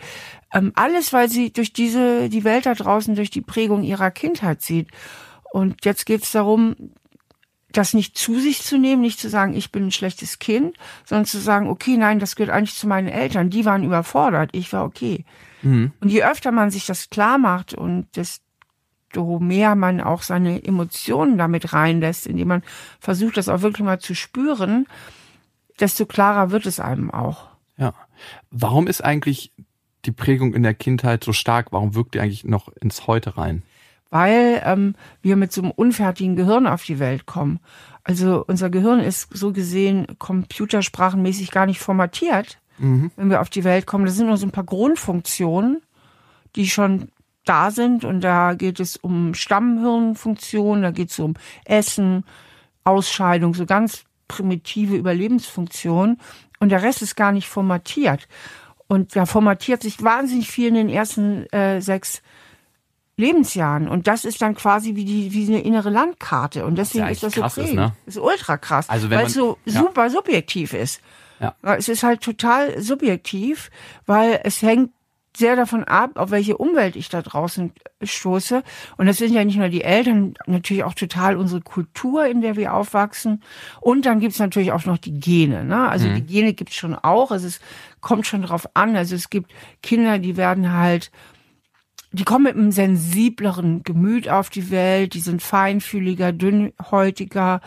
ähm, 0.54 0.72
alles, 0.76 1.14
weil 1.14 1.30
sie 1.30 1.52
durch 1.52 1.74
diese 1.74 2.30
die 2.30 2.44
Welt 2.44 2.66
da 2.66 2.74
draußen 2.74 3.16
durch 3.16 3.30
die 3.30 3.42
Prägung 3.42 3.84
ihrer 3.84 4.12
Kindheit 4.12 4.62
sieht. 4.62 4.90
Und 5.52 5.84
jetzt 5.86 6.06
geht 6.06 6.24
es 6.24 6.32
darum, 6.32 6.76
das 7.72 7.94
nicht 7.94 8.18
zu 8.18 8.40
sich 8.40 8.64
zu 8.64 8.78
nehmen, 8.78 9.02
nicht 9.02 9.20
zu 9.20 9.30
sagen, 9.30 9.54
ich 9.54 9.72
bin 9.72 9.88
ein 9.88 9.92
schlechtes 9.92 10.40
Kind, 10.40 10.76
sondern 11.06 11.26
zu 11.26 11.40
sagen, 11.40 11.68
okay, 11.68 11.98
nein, 11.98 12.20
das 12.20 12.36
gehört 12.36 12.54
eigentlich 12.54 12.76
zu 12.76 12.88
meinen 12.88 13.08
Eltern. 13.08 13.50
Die 13.50 13.66
waren 13.66 13.84
überfordert, 13.84 14.50
ich 14.54 14.72
war 14.74 14.84
okay. 14.84 15.26
Mhm. 15.62 15.92
Und 16.00 16.10
je 16.10 16.24
öfter 16.24 16.52
man 16.52 16.72
sich 16.72 16.86
das 16.86 17.10
klar 17.10 17.38
macht 17.38 17.74
und 17.74 18.08
desto 19.12 19.40
mehr 19.40 19.76
man 19.76 20.02
auch 20.02 20.22
seine 20.22 20.64
Emotionen 20.64 21.38
damit 21.38 21.74
reinlässt, 21.74 22.28
indem 22.28 22.48
man 22.48 22.64
versucht, 23.00 23.38
das 23.38 23.50
auch 23.50 23.62
wirklich 23.62 23.86
mal 23.86 24.00
zu 24.00 24.16
spüren, 24.16 24.88
desto 25.80 26.06
klarer 26.06 26.52
wird 26.52 26.66
es 26.66 26.80
einem 26.80 27.12
auch. 27.12 27.48
Ja. 27.78 27.94
Warum 28.52 28.88
ist 28.88 29.04
eigentlich 29.04 29.52
die 30.06 30.12
Prägung 30.12 30.54
in 30.54 30.64
der 30.64 30.74
Kindheit 30.74 31.24
so 31.24 31.34
stark? 31.34 31.72
Warum 31.72 31.96
wirkt 31.96 32.16
die 32.16 32.20
eigentlich 32.20 32.44
noch 32.44 32.70
ins 32.70 33.08
Heute 33.08 33.38
rein? 33.38 33.64
Weil 34.10 34.62
ähm, 34.66 34.96
wir 35.22 35.36
mit 35.36 35.52
so 35.52 35.62
einem 35.62 35.72
unfertigen 35.72 36.36
Gehirn 36.36 36.68
auf 36.68 36.84
die 36.84 37.00
Welt 37.00 37.26
kommen. 37.26 37.60
Also 38.04 38.44
unser 38.46 38.70
Gehirn 38.70 39.00
ist 39.00 39.30
so 39.32 39.54
gesehen 39.54 40.08
computersprachenmäßig 40.20 41.52
gar 41.52 41.66
nicht 41.66 41.80
formatiert, 41.80 42.60
mhm. 42.78 43.12
wenn 43.16 43.30
wir 43.30 43.42
auf 43.42 43.50
die 43.50 43.64
Welt 43.64 43.86
kommen. 43.86 44.06
Das 44.06 44.16
sind 44.16 44.28
nur 44.28 44.38
so 44.38 44.46
ein 44.46 44.52
paar 44.52 44.66
Grundfunktionen, 44.66 45.82
die 46.56 46.68
schon 46.68 47.10
da 47.46 47.72
sind. 47.72 48.06
Und 48.06 48.22
da 48.22 48.54
geht 48.54 48.80
es 48.80 48.98
um 48.98 49.34
Stammhirnfunktion, 49.34 50.82
da 50.82 50.92
geht 50.92 51.12
es 51.12 51.20
um 51.20 51.36
Essen, 51.66 52.24
Ausscheidung, 52.84 53.54
so 53.54 53.66
ganz 53.66 54.04
primitive 54.28 54.96
Überlebensfunktionen. 54.96 56.20
Und 56.60 56.70
der 56.70 56.84
Rest 56.84 57.02
ist 57.02 57.16
gar 57.16 57.32
nicht 57.32 57.48
formatiert. 57.48 58.28
Und 58.88 59.16
da 59.16 59.26
formatiert 59.26 59.82
sich 59.82 60.04
wahnsinnig 60.04 60.50
viel 60.50 60.68
in 60.68 60.74
den 60.74 60.90
ersten 60.90 61.46
äh, 61.54 61.82
sechs 61.82 62.22
Lebensjahren. 63.18 63.88
Und 63.88 64.08
das 64.08 64.26
ist 64.26 64.42
dann 64.42 64.56
quasi 64.56 64.96
wie, 64.96 65.06
die, 65.06 65.32
wie 65.34 65.48
eine 65.48 65.62
innere 65.62 65.90
Landkarte. 65.90 66.66
Und 66.66 66.78
deswegen 66.78 67.08
ist, 67.08 67.24
das 67.24 67.34
so 67.34 67.42
krass 67.42 67.58
ist, 67.58 67.74
ne? 67.74 67.94
ist 68.06 68.18
ultra 68.18 68.58
krass, 68.58 68.90
also 68.90 69.10
weil 69.10 69.18
man, 69.18 69.26
es 69.28 69.34
so 69.34 69.58
ja. 69.66 69.80
super 69.80 70.10
subjektiv 70.10 70.74
ist. 70.74 71.02
Ja. 71.40 71.56
Es 71.62 71.88
ist 71.88 72.04
halt 72.04 72.22
total 72.22 72.82
subjektiv, 72.82 73.72
weil 74.06 74.42
es 74.44 74.62
hängt 74.62 74.92
sehr 75.36 75.56
davon 75.56 75.84
ab, 75.84 76.12
auf 76.16 76.32
welche 76.32 76.58
Umwelt 76.58 76.96
ich 76.96 77.10
da 77.10 77.22
draußen 77.22 77.72
stoße. 78.02 78.64
Und 78.98 79.06
das 79.06 79.18
sind 79.18 79.34
ja 79.34 79.44
nicht 79.46 79.58
nur 79.58 79.70
die 79.70 79.84
Eltern, 79.84 80.34
natürlich 80.46 80.84
auch 80.84 80.94
total 80.94 81.38
unsere 81.38 81.62
Kultur, 81.62 82.26
in 82.26 82.42
der 82.42 82.56
wir 82.56 82.74
aufwachsen. 82.74 83.44
Und 83.80 84.06
dann 84.06 84.20
gibt's 84.20 84.40
natürlich 84.40 84.72
auch 84.72 84.86
noch 84.86 84.98
die 84.98 85.20
Gene. 85.20 85.64
Ne? 85.64 85.88
Also 85.88 86.08
mhm. 86.08 86.16
die 86.16 86.26
Gene 86.26 86.54
gibt's 86.54 86.76
schon 86.76 86.96
auch. 86.96 87.32
Also 87.32 87.48
es 87.48 87.62
kommt 88.02 88.28
schon 88.28 88.42
drauf 88.42 88.68
an. 88.74 88.96
Also 88.96 89.16
es 89.16 89.30
gibt 89.30 89.52
Kinder, 89.82 90.20
die 90.20 90.38
werden 90.38 90.74
halt 90.74 91.12
die 92.14 92.26
kommen 92.26 92.44
mit 92.44 92.56
einem 92.56 92.72
sensibleren 92.72 93.84
Gemüt 93.84 94.28
auf 94.28 94.50
die 94.50 94.70
Welt, 94.70 95.14
die 95.14 95.22
sind 95.22 95.42
feinfühliger, 95.42 96.34
dünnhäutiger. 96.34 97.62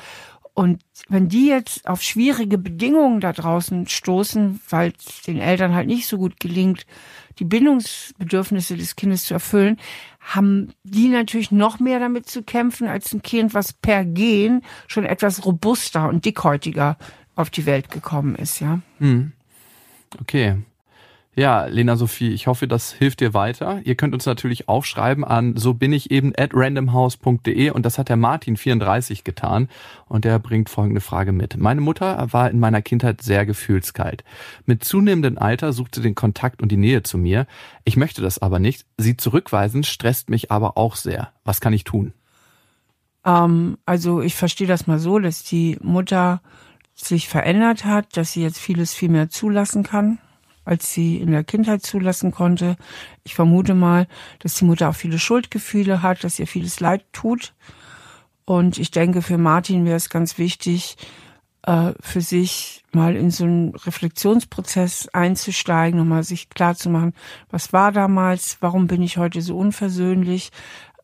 Und 0.54 0.82
wenn 1.08 1.28
die 1.28 1.48
jetzt 1.48 1.86
auf 1.88 2.00
schwierige 2.00 2.58
Bedingungen 2.58 3.20
da 3.20 3.32
draußen 3.32 3.88
stoßen, 3.88 4.60
weil 4.70 4.92
es 4.96 5.22
den 5.22 5.38
Eltern 5.38 5.74
halt 5.74 5.88
nicht 5.88 6.06
so 6.06 6.16
gut 6.16 6.38
gelingt, 6.38 6.86
die 7.40 7.44
Bindungsbedürfnisse 7.44 8.76
des 8.76 8.94
Kindes 8.94 9.24
zu 9.24 9.34
erfüllen, 9.34 9.78
haben 10.20 10.72
die 10.84 11.08
natürlich 11.08 11.50
noch 11.50 11.80
mehr 11.80 11.98
damit 11.98 12.28
zu 12.28 12.44
kämpfen 12.44 12.86
als 12.86 13.12
ein 13.12 13.22
Kind, 13.22 13.52
was 13.52 13.72
per 13.72 14.04
Gen 14.04 14.62
schon 14.86 15.04
etwas 15.04 15.44
robuster 15.44 16.08
und 16.08 16.24
dickhäutiger 16.24 16.96
auf 17.34 17.50
die 17.50 17.66
Welt 17.66 17.90
gekommen 17.90 18.36
ist, 18.36 18.60
ja. 18.60 18.80
Hm. 18.98 19.32
Okay. 20.20 20.58
Ja, 21.36 21.64
Lena 21.64 21.96
Sophie, 21.96 22.30
ich 22.30 22.46
hoffe, 22.46 22.68
das 22.68 22.92
hilft 22.92 23.18
dir 23.18 23.34
weiter. 23.34 23.80
Ihr 23.82 23.96
könnt 23.96 24.14
uns 24.14 24.24
natürlich 24.24 24.68
auch 24.68 24.84
schreiben 24.84 25.24
an 25.24 25.56
so 25.56 25.74
bin 25.74 25.92
ich 25.92 26.12
eben 26.12 26.32
at 26.38 26.50
randomhouse.de 26.54 27.70
und 27.70 27.84
das 27.84 27.98
hat 27.98 28.08
der 28.08 28.16
Martin 28.16 28.56
34 28.56 29.24
getan 29.24 29.68
und 30.06 30.24
der 30.24 30.38
bringt 30.38 30.70
folgende 30.70 31.00
Frage 31.00 31.32
mit. 31.32 31.56
Meine 31.56 31.80
Mutter 31.80 32.28
war 32.32 32.50
in 32.50 32.60
meiner 32.60 32.82
Kindheit 32.82 33.20
sehr 33.20 33.46
gefühlskalt. 33.46 34.22
Mit 34.64 34.84
zunehmendem 34.84 35.36
Alter 35.36 35.72
sucht 35.72 35.96
sie 35.96 36.02
den 36.02 36.14
Kontakt 36.14 36.62
und 36.62 36.70
die 36.70 36.76
Nähe 36.76 37.02
zu 37.02 37.18
mir. 37.18 37.48
Ich 37.82 37.96
möchte 37.96 38.22
das 38.22 38.38
aber 38.38 38.60
nicht. 38.60 38.86
Sie 38.96 39.16
zurückweisen 39.16 39.82
stresst 39.82 40.30
mich 40.30 40.52
aber 40.52 40.78
auch 40.78 40.94
sehr. 40.94 41.32
Was 41.42 41.60
kann 41.60 41.72
ich 41.72 41.82
tun? 41.82 42.12
Ähm, 43.24 43.76
also 43.86 44.20
ich 44.20 44.36
verstehe 44.36 44.68
das 44.68 44.86
mal 44.86 45.00
so, 45.00 45.18
dass 45.18 45.42
die 45.42 45.78
Mutter 45.82 46.40
sich 46.94 47.28
verändert 47.28 47.84
hat, 47.84 48.16
dass 48.16 48.30
sie 48.30 48.42
jetzt 48.42 48.60
vieles 48.60 48.94
viel 48.94 49.08
mehr 49.08 49.30
zulassen 49.30 49.82
kann 49.82 50.20
als 50.64 50.92
sie 50.92 51.18
in 51.18 51.30
der 51.30 51.44
Kindheit 51.44 51.82
zulassen 51.82 52.30
konnte. 52.30 52.76
Ich 53.24 53.34
vermute 53.34 53.74
mal, 53.74 54.06
dass 54.40 54.54
die 54.54 54.64
Mutter 54.64 54.88
auch 54.88 54.94
viele 54.94 55.18
Schuldgefühle 55.18 56.02
hat, 56.02 56.24
dass 56.24 56.38
ihr 56.38 56.46
vieles 56.46 56.80
Leid 56.80 57.04
tut. 57.12 57.54
Und 58.44 58.78
ich 58.78 58.90
denke, 58.90 59.22
für 59.22 59.38
Martin 59.38 59.84
wäre 59.84 59.96
es 59.96 60.10
ganz 60.10 60.38
wichtig, 60.38 60.96
äh, 61.66 61.92
für 62.00 62.20
sich 62.20 62.84
mal 62.92 63.16
in 63.16 63.30
so 63.30 63.44
einen 63.44 63.74
Reflexionsprozess 63.74 65.08
einzusteigen, 65.12 65.98
nochmal 65.98 66.22
sich 66.22 66.50
klar 66.50 66.74
zu 66.74 66.90
machen, 66.90 67.14
was 67.50 67.72
war 67.72 67.90
damals, 67.90 68.58
warum 68.60 68.86
bin 68.86 69.02
ich 69.02 69.16
heute 69.16 69.40
so 69.40 69.56
unversöhnlich, 69.56 70.50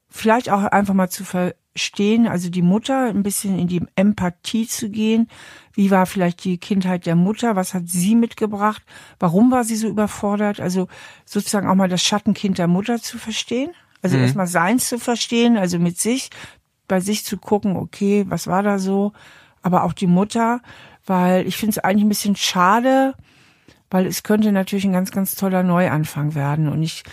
vielleicht 0.08 0.50
auch 0.50 0.64
einfach 0.64 0.94
mal 0.94 1.08
zu 1.08 1.24
verstehen, 1.72 2.26
also 2.26 2.50
die 2.50 2.62
Mutter 2.62 3.06
ein 3.06 3.22
bisschen 3.22 3.58
in 3.58 3.68
die 3.68 3.82
Empathie 3.94 4.66
zu 4.66 4.90
gehen. 4.90 5.28
Wie 5.72 5.90
war 5.90 6.06
vielleicht 6.06 6.44
die 6.44 6.58
Kindheit 6.58 7.06
der 7.06 7.14
Mutter? 7.14 7.56
Was 7.56 7.74
hat 7.74 7.84
sie 7.86 8.14
mitgebracht? 8.14 8.82
Warum 9.18 9.50
war 9.50 9.64
sie 9.64 9.76
so 9.76 9.88
überfordert? 9.88 10.60
Also 10.60 10.88
sozusagen 11.24 11.68
auch 11.68 11.76
mal 11.76 11.88
das 11.88 12.02
Schattenkind 12.02 12.58
der 12.58 12.66
Mutter 12.66 13.00
zu 13.00 13.18
verstehen. 13.18 13.70
Also 14.02 14.16
mhm. 14.16 14.24
erstmal 14.24 14.46
seins 14.46 14.88
zu 14.88 14.98
verstehen, 14.98 15.56
also 15.56 15.78
mit 15.78 15.98
sich, 15.98 16.30
bei 16.88 17.00
sich 17.00 17.24
zu 17.24 17.36
gucken, 17.36 17.76
okay, 17.76 18.24
was 18.28 18.46
war 18.46 18.62
da 18.62 18.78
so? 18.78 19.12
Aber 19.62 19.84
auch 19.84 19.92
die 19.92 20.06
Mutter, 20.06 20.60
weil 21.06 21.46
ich 21.46 21.56
finde 21.56 21.72
es 21.72 21.78
eigentlich 21.78 22.04
ein 22.04 22.08
bisschen 22.08 22.36
schade, 22.36 23.14
weil 23.90 24.06
es 24.06 24.22
könnte 24.22 24.52
natürlich 24.52 24.84
ein 24.86 24.92
ganz, 24.92 25.10
ganz 25.10 25.34
toller 25.34 25.62
Neuanfang 25.62 26.34
werden. 26.34 26.68
Und 26.68 26.82
ich 26.82 27.04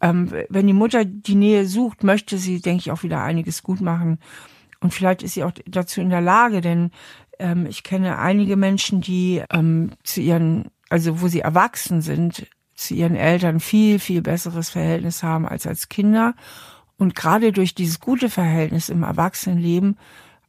ähm, 0.00 0.32
wenn 0.48 0.66
die 0.66 0.72
Mutter 0.72 1.04
die 1.04 1.34
Nähe 1.34 1.66
sucht, 1.66 2.04
möchte 2.04 2.38
sie, 2.38 2.60
denke 2.60 2.80
ich, 2.80 2.90
auch 2.90 3.02
wieder 3.02 3.22
einiges 3.22 3.62
gut 3.62 3.80
machen. 3.80 4.18
Und 4.80 4.94
vielleicht 4.94 5.22
ist 5.22 5.34
sie 5.34 5.44
auch 5.44 5.52
dazu 5.66 6.00
in 6.00 6.10
der 6.10 6.22
Lage, 6.22 6.60
denn 6.60 6.90
ähm, 7.38 7.66
ich 7.66 7.82
kenne 7.82 8.18
einige 8.18 8.56
Menschen, 8.56 9.00
die 9.00 9.42
ähm, 9.50 9.92
zu 10.04 10.20
ihren, 10.20 10.66
also 10.88 11.20
wo 11.20 11.28
sie 11.28 11.40
erwachsen 11.40 12.00
sind, 12.00 12.46
zu 12.74 12.94
ihren 12.94 13.16
Eltern 13.16 13.60
viel, 13.60 13.98
viel 13.98 14.22
besseres 14.22 14.70
Verhältnis 14.70 15.22
haben 15.22 15.46
als 15.46 15.66
als 15.66 15.88
Kinder. 15.88 16.34
Und 16.96 17.14
gerade 17.14 17.52
durch 17.52 17.74
dieses 17.74 18.00
gute 18.00 18.30
Verhältnis 18.30 18.88
im 18.88 19.02
Erwachsenenleben 19.02 19.98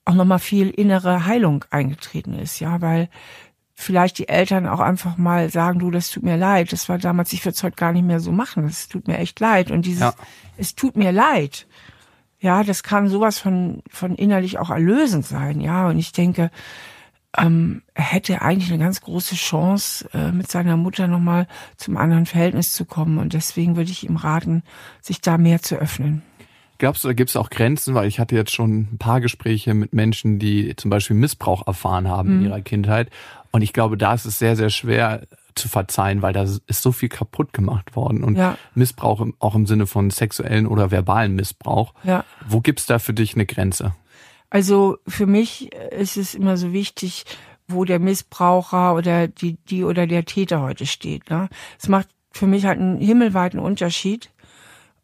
auch 0.06 0.16
nochmal 0.16 0.40
viel 0.40 0.70
innere 0.70 1.26
Heilung 1.26 1.66
eingetreten 1.70 2.34
ist, 2.34 2.60
ja, 2.60 2.82
weil 2.82 3.10
vielleicht 3.82 4.18
die 4.18 4.28
Eltern 4.28 4.68
auch 4.68 4.80
einfach 4.80 5.18
mal 5.18 5.50
sagen, 5.50 5.80
du, 5.80 5.92
das 5.92 6.10
tut 6.10 6.24
mir 6.24 6.38
leid, 6.38 6.72
das 6.72 6.90
war 6.90 6.98
damals, 6.98 7.34
ich 7.34 7.44
würde 7.44 7.56
es 7.56 7.64
heute 7.64 7.76
gar 7.76 7.92
nicht 7.92 8.06
mehr 8.06 8.20
so 8.20 8.32
machen, 8.32 8.66
es 8.66 8.88
tut 8.88 9.08
mir 9.08 9.18
echt 9.18 9.40
leid. 9.40 9.72
Und 9.72 9.86
dieses, 9.86 10.02
ja. 10.02 10.14
es 10.58 10.76
tut 10.76 10.96
mir 10.96 11.12
leid, 11.12 11.68
ja, 12.40 12.64
das 12.64 12.84
kann 12.84 13.08
sowas 13.08 13.40
von, 13.40 13.84
von 13.90 14.16
innerlich 14.16 14.58
auch 14.58 14.70
erlösend 14.70 15.26
sein, 15.26 15.62
ja. 15.62 15.88
Und 15.88 16.00
ich 16.00 16.12
denke, 16.12 16.50
ähm, 17.38 17.84
er 17.94 18.04
hätte 18.04 18.42
eigentlich 18.42 18.72
eine 18.72 18.84
ganz 18.84 19.02
große 19.02 19.36
Chance, 19.36 20.10
äh, 20.14 20.32
mit 20.32 20.52
seiner 20.52 20.76
Mutter 20.76 21.08
nochmal 21.08 21.48
zum 21.78 21.98
anderen 21.98 22.26
Verhältnis 22.26 22.74
zu 22.74 22.86
kommen. 22.86 23.20
Und 23.20 23.34
deswegen 23.34 23.78
würde 23.78 23.92
ich 23.92 24.04
ihm 24.04 24.18
raten, 24.18 24.64
sich 25.02 25.22
da 25.22 25.38
mehr 25.38 25.62
zu 25.62 25.76
öffnen. 25.76 26.24
Glaubst 26.82 27.04
du, 27.04 27.10
da 27.10 27.14
gibt 27.14 27.30
es 27.30 27.36
auch 27.36 27.52
Grenzen? 27.52 27.94
Weil 27.94 28.08
ich 28.08 28.20
hatte 28.20 28.36
jetzt 28.36 28.52
schon 28.52 28.88
ein 28.94 28.98
paar 28.98 29.22
Gespräche 29.22 29.76
mit 29.76 29.94
Menschen, 29.94 30.40
die 30.40 30.76
zum 30.76 30.90
Beispiel 30.90 31.16
Missbrauch 31.16 31.68
erfahren 31.68 32.08
haben 32.08 32.34
mhm. 32.34 32.40
in 32.40 32.46
ihrer 32.48 32.62
Kindheit. 32.62 33.12
Und 33.52 33.62
ich 33.62 33.72
glaube, 33.72 33.98
da 33.98 34.16
ist 34.16 34.26
es 34.26 34.40
sehr, 34.40 34.56
sehr 34.56 34.72
schwer 34.72 35.28
zu 35.54 35.70
verzeihen, 35.70 36.24
weil 36.24 36.34
da 36.34 36.42
ist 36.42 36.82
so 36.82 36.92
viel 36.92 37.08
kaputt 37.08 37.54
gemacht 37.54 37.96
worden. 37.96 38.24
Und 38.24 38.36
ja. 38.36 38.58
Missbrauch 38.74 39.24
auch 39.38 39.54
im 39.54 39.68
Sinne 39.68 39.86
von 39.86 40.10
sexuellen 40.10 40.66
oder 40.66 40.90
verbalen 40.90 41.36
Missbrauch. 41.36 41.94
Ja. 42.04 42.26
Wo 42.48 42.62
gibt's 42.62 42.88
da 42.88 42.98
für 42.98 43.14
dich 43.14 43.36
eine 43.36 43.46
Grenze? 43.46 43.94
Also 44.50 44.98
für 45.08 45.28
mich 45.28 45.72
ist 45.92 46.18
es 46.18 46.34
immer 46.34 46.58
so 46.58 46.74
wichtig, 46.74 47.26
wo 47.68 47.86
der 47.86 48.00
Missbraucher 48.00 48.96
oder 48.96 49.28
die, 49.28 49.58
die 49.70 49.84
oder 49.84 50.08
der 50.08 50.26
Täter 50.26 50.64
heute 50.64 50.88
steht. 50.88 51.30
Ne? 51.30 51.48
Es 51.80 51.88
macht 51.90 52.08
für 52.32 52.48
mich 52.48 52.66
halt 52.66 52.80
einen 52.80 53.00
himmelweiten 53.00 53.60
Unterschied, 53.60 54.32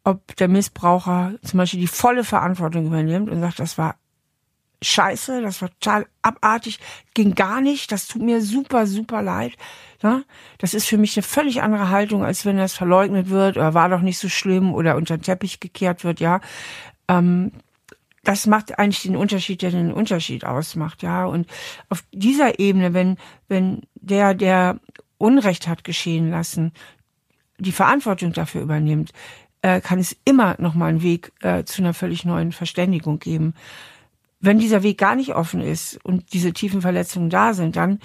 ob 0.08 0.36
der 0.36 0.48
Missbraucher 0.48 1.34
zum 1.42 1.58
Beispiel 1.58 1.80
die 1.80 1.86
volle 1.86 2.24
Verantwortung 2.24 2.86
übernimmt 2.86 3.28
und 3.28 3.40
sagt, 3.40 3.58
das 3.58 3.76
war 3.76 3.96
scheiße, 4.80 5.42
das 5.42 5.60
war 5.60 5.68
total 5.70 6.06
abartig, 6.22 6.78
ging 7.12 7.34
gar 7.34 7.60
nicht, 7.60 7.92
das 7.92 8.06
tut 8.06 8.22
mir 8.22 8.40
super, 8.40 8.86
super 8.86 9.20
leid. 9.20 9.52
Ja? 10.02 10.22
Das 10.58 10.72
ist 10.72 10.86
für 10.86 10.96
mich 10.96 11.16
eine 11.16 11.24
völlig 11.24 11.62
andere 11.62 11.90
Haltung, 11.90 12.24
als 12.24 12.46
wenn 12.46 12.56
das 12.56 12.72
verleugnet 12.74 13.28
wird 13.28 13.56
oder 13.56 13.74
war 13.74 13.90
doch 13.90 14.00
nicht 14.00 14.18
so 14.18 14.30
schlimm 14.30 14.72
oder 14.72 14.96
unter 14.96 15.18
den 15.18 15.22
Teppich 15.22 15.60
gekehrt 15.60 16.04
wird, 16.04 16.20
ja. 16.20 16.40
Ähm, 17.08 17.52
das 18.24 18.46
macht 18.46 18.78
eigentlich 18.78 19.02
den 19.02 19.16
Unterschied, 19.16 19.62
der 19.62 19.70
den 19.70 19.92
Unterschied 19.92 20.44
ausmacht, 20.44 21.02
ja. 21.02 21.26
Und 21.26 21.48
auf 21.88 22.02
dieser 22.12 22.58
Ebene, 22.58 22.94
wenn, 22.94 23.16
wenn 23.48 23.82
der, 23.94 24.34
der 24.34 24.80
Unrecht 25.18 25.66
hat 25.68 25.84
geschehen 25.84 26.30
lassen, 26.30 26.72
die 27.58 27.72
Verantwortung 27.72 28.32
dafür 28.32 28.62
übernimmt, 28.62 29.12
äh, 29.62 29.80
kann 29.80 29.98
es 29.98 30.16
immer 30.24 30.56
noch 30.58 30.74
mal 30.74 30.86
einen 30.86 31.02
Weg 31.02 31.32
äh, 31.40 31.64
zu 31.64 31.82
einer 31.82 31.94
völlig 31.94 32.24
neuen 32.24 32.52
Verständigung 32.52 33.18
geben. 33.18 33.54
Wenn 34.40 34.58
dieser 34.58 34.82
Weg 34.82 34.98
gar 34.98 35.16
nicht 35.16 35.34
offen 35.34 35.60
ist 35.60 35.98
und 36.04 36.32
diese 36.32 36.52
tiefen 36.52 36.80
Verletzungen 36.80 37.30
da 37.30 37.54
sind, 37.54 37.76
dann 37.76 37.98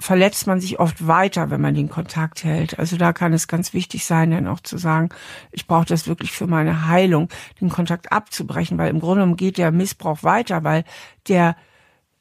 verletzt 0.00 0.46
man 0.46 0.60
sich 0.60 0.78
oft 0.78 1.06
weiter, 1.06 1.50
wenn 1.50 1.60
man 1.60 1.74
den 1.74 1.88
Kontakt 1.88 2.44
hält. 2.44 2.78
Also 2.78 2.96
da 2.96 3.12
kann 3.12 3.32
es 3.32 3.48
ganz 3.48 3.72
wichtig 3.72 4.04
sein, 4.04 4.30
dann 4.30 4.46
auch 4.46 4.60
zu 4.60 4.78
sagen, 4.78 5.08
ich 5.50 5.66
brauche 5.66 5.86
das 5.86 6.06
wirklich 6.06 6.30
für 6.30 6.46
meine 6.46 6.86
Heilung, 6.86 7.28
den 7.60 7.68
Kontakt 7.68 8.12
abzubrechen, 8.12 8.78
weil 8.78 8.90
im 8.90 9.00
Grunde 9.00 9.22
genommen 9.22 9.36
geht 9.36 9.58
der 9.58 9.72
Missbrauch 9.72 10.22
weiter, 10.22 10.62
weil 10.62 10.84
der 11.26 11.56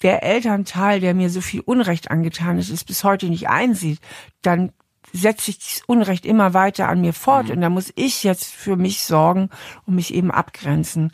der 0.03 0.21
Elternteil, 0.23 0.99
der 0.99 1.15
mir 1.15 1.29
so 1.29 1.41
viel 1.41 1.61
Unrecht 1.61 2.11
angetan 2.11 2.59
ist, 2.59 2.69
es 2.69 2.83
bis 2.83 3.03
heute 3.03 3.27
nicht 3.29 3.49
einsieht, 3.49 3.99
dann 4.43 4.71
setzt 5.13 5.45
sich 5.45 5.57
das 5.59 5.81
Unrecht 5.87 6.25
immer 6.25 6.53
weiter 6.53 6.87
an 6.89 7.01
mir 7.01 7.13
fort. 7.13 7.47
Mhm. 7.47 7.51
Und 7.53 7.61
da 7.61 7.69
muss 7.69 7.91
ich 7.95 8.23
jetzt 8.23 8.45
für 8.45 8.75
mich 8.75 9.01
sorgen 9.01 9.49
und 9.85 9.95
mich 9.95 10.13
eben 10.13 10.31
abgrenzen. 10.31 11.11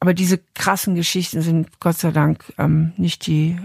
Aber 0.00 0.14
diese 0.14 0.38
krassen 0.54 0.94
Geschichten 0.94 1.42
sind 1.42 1.80
Gott 1.80 1.98
sei 1.98 2.10
Dank 2.10 2.52
ähm, 2.58 2.92
nicht 2.96 3.26
die, 3.26 3.58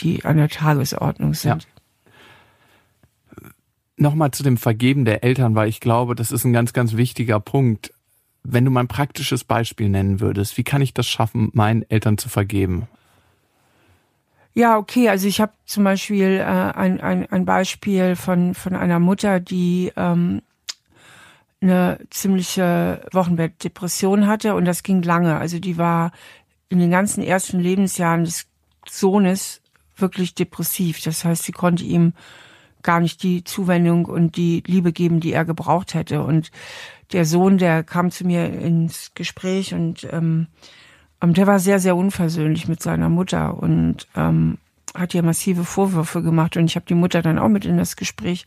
die 0.00 0.24
an 0.24 0.36
der 0.36 0.48
Tagesordnung 0.48 1.34
sind. 1.34 1.66
Ja. 1.66 3.48
Nochmal 3.96 4.30
zu 4.30 4.42
dem 4.42 4.56
Vergeben 4.58 5.04
der 5.04 5.24
Eltern, 5.24 5.54
weil 5.54 5.68
ich 5.68 5.80
glaube, 5.80 6.14
das 6.14 6.30
ist 6.30 6.44
ein 6.44 6.52
ganz, 6.52 6.72
ganz 6.72 6.96
wichtiger 6.96 7.40
Punkt. 7.40 7.92
Wenn 8.44 8.64
du 8.64 8.70
mal 8.70 8.80
ein 8.80 8.88
praktisches 8.88 9.44
Beispiel 9.44 9.88
nennen 9.88 10.20
würdest, 10.20 10.56
wie 10.56 10.62
kann 10.62 10.82
ich 10.82 10.94
das 10.94 11.08
schaffen, 11.08 11.50
meinen 11.52 11.82
Eltern 11.90 12.16
zu 12.16 12.28
vergeben? 12.28 12.86
Ja, 14.58 14.76
okay. 14.76 15.08
Also 15.08 15.28
ich 15.28 15.40
habe 15.40 15.52
zum 15.66 15.84
Beispiel 15.84 16.38
äh, 16.38 16.42
ein, 16.42 17.00
ein, 17.00 17.30
ein 17.30 17.44
Beispiel 17.44 18.16
von, 18.16 18.54
von 18.54 18.74
einer 18.74 18.98
Mutter, 18.98 19.38
die 19.38 19.92
ähm, 19.96 20.42
eine 21.60 22.00
ziemliche 22.10 23.06
Wochenbettdepression 23.12 24.26
hatte 24.26 24.56
und 24.56 24.64
das 24.64 24.82
ging 24.82 25.00
lange. 25.02 25.36
Also 25.36 25.60
die 25.60 25.78
war 25.78 26.10
in 26.70 26.80
den 26.80 26.90
ganzen 26.90 27.22
ersten 27.22 27.60
Lebensjahren 27.60 28.24
des 28.24 28.48
Sohnes 28.84 29.62
wirklich 29.94 30.34
depressiv. 30.34 31.02
Das 31.04 31.24
heißt, 31.24 31.44
sie 31.44 31.52
konnte 31.52 31.84
ihm 31.84 32.12
gar 32.82 32.98
nicht 32.98 33.22
die 33.22 33.44
Zuwendung 33.44 34.06
und 34.06 34.36
die 34.36 34.64
Liebe 34.66 34.92
geben, 34.92 35.20
die 35.20 35.34
er 35.34 35.44
gebraucht 35.44 35.94
hätte. 35.94 36.24
Und 36.24 36.50
der 37.12 37.26
Sohn, 37.26 37.58
der 37.58 37.84
kam 37.84 38.10
zu 38.10 38.26
mir 38.26 38.52
ins 38.52 39.12
Gespräch 39.14 39.72
und 39.72 40.08
ähm, 40.10 40.48
der 41.22 41.46
war 41.46 41.58
sehr, 41.58 41.80
sehr 41.80 41.96
unversöhnlich 41.96 42.68
mit 42.68 42.82
seiner 42.82 43.08
Mutter 43.08 43.60
und 43.60 44.06
ähm, 44.16 44.58
hat 44.94 45.14
ihr 45.14 45.22
massive 45.22 45.64
Vorwürfe 45.64 46.22
gemacht 46.22 46.56
und 46.56 46.66
ich 46.66 46.76
habe 46.76 46.86
die 46.86 46.94
Mutter 46.94 47.22
dann 47.22 47.38
auch 47.38 47.48
mit 47.48 47.64
in 47.64 47.76
das 47.76 47.96
Gespräch 47.96 48.46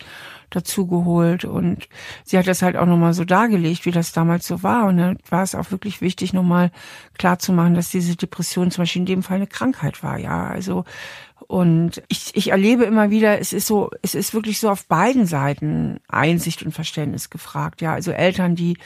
dazu 0.50 0.88
geholt 0.88 1.46
und 1.46 1.88
sie 2.24 2.38
hat 2.38 2.48
das 2.48 2.62
halt 2.62 2.76
auch 2.76 2.86
nochmal 2.86 3.14
so 3.14 3.24
dargelegt, 3.26 3.86
wie 3.86 3.92
das 3.92 4.12
damals 4.12 4.48
so 4.48 4.64
war 4.64 4.88
und 4.88 4.98
dann 4.98 5.18
war 5.30 5.44
es 5.44 5.56
auch 5.56 5.72
wirklich 5.72 6.02
wichtig, 6.02 6.34
nochmal 6.34 6.72
klar 7.18 7.40
zu 7.40 7.54
machen, 7.54 7.76
dass 7.76 7.90
diese 7.90 8.16
Depression 8.16 8.72
zum 8.72 8.82
Beispiel 8.84 9.02
in 9.02 9.06
dem 9.06 9.24
Fall 9.24 9.38
eine 9.38 9.48
Krankheit 9.48 10.04
war, 10.04 10.18
ja, 10.18 10.48
also 10.48 10.84
und 11.48 12.02
ich, 12.08 12.32
ich 12.36 12.52
erlebe 12.52 12.86
immer 12.86 13.10
wieder, 13.10 13.40
es 13.40 13.52
ist 13.52 13.68
so, 13.68 13.90
es 14.02 14.16
ist 14.16 14.34
wirklich 14.34 14.60
so 14.60 14.70
auf 14.70 14.86
beiden 14.88 15.26
Seiten 15.26 16.00
Einsicht 16.08 16.64
und 16.64 16.72
Verständnis 16.72 17.30
gefragt, 17.30 17.82
ja, 17.82 17.94
also 17.94 18.12
Eltern, 18.12 18.56
die 18.56 18.78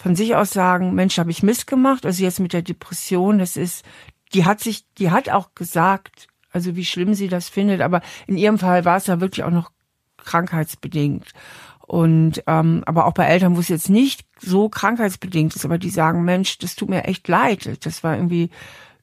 von 0.00 0.16
sich 0.16 0.34
aus 0.34 0.50
sagen, 0.50 0.94
Mensch, 0.94 1.18
habe 1.18 1.30
ich 1.30 1.42
Mist 1.42 1.66
gemacht. 1.66 2.06
Also 2.06 2.22
jetzt 2.22 2.40
mit 2.40 2.54
der 2.54 2.62
Depression, 2.62 3.38
das 3.38 3.58
ist, 3.58 3.84
die 4.32 4.46
hat 4.46 4.60
sich, 4.60 4.86
die 4.96 5.10
hat 5.10 5.28
auch 5.28 5.54
gesagt, 5.54 6.28
also 6.50 6.74
wie 6.74 6.86
schlimm 6.86 7.12
sie 7.12 7.28
das 7.28 7.50
findet, 7.50 7.82
aber 7.82 8.00
in 8.26 8.38
ihrem 8.38 8.58
Fall 8.58 8.86
war 8.86 8.96
es 8.96 9.08
ja 9.08 9.20
wirklich 9.20 9.44
auch 9.44 9.50
noch 9.50 9.70
krankheitsbedingt. 10.16 11.34
Und 11.80 12.42
ähm, 12.46 12.82
aber 12.86 13.04
auch 13.04 13.12
bei 13.12 13.26
Eltern, 13.26 13.56
wo 13.56 13.60
es 13.60 13.68
jetzt 13.68 13.90
nicht 13.90 14.24
so 14.38 14.70
krankheitsbedingt 14.70 15.54
ist, 15.54 15.66
aber 15.66 15.76
die 15.76 15.90
sagen, 15.90 16.24
Mensch, 16.24 16.56
das 16.58 16.76
tut 16.76 16.88
mir 16.88 17.04
echt 17.04 17.28
leid. 17.28 17.84
Das 17.84 18.02
war 18.02 18.16
irgendwie 18.16 18.48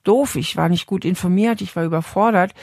doof, 0.04 0.36
ich 0.36 0.56
war 0.58 0.68
nicht 0.68 0.88
gut 0.88 1.06
informiert, 1.06 1.62
ich 1.62 1.76
war 1.76 1.84
überfordert. 1.84 2.54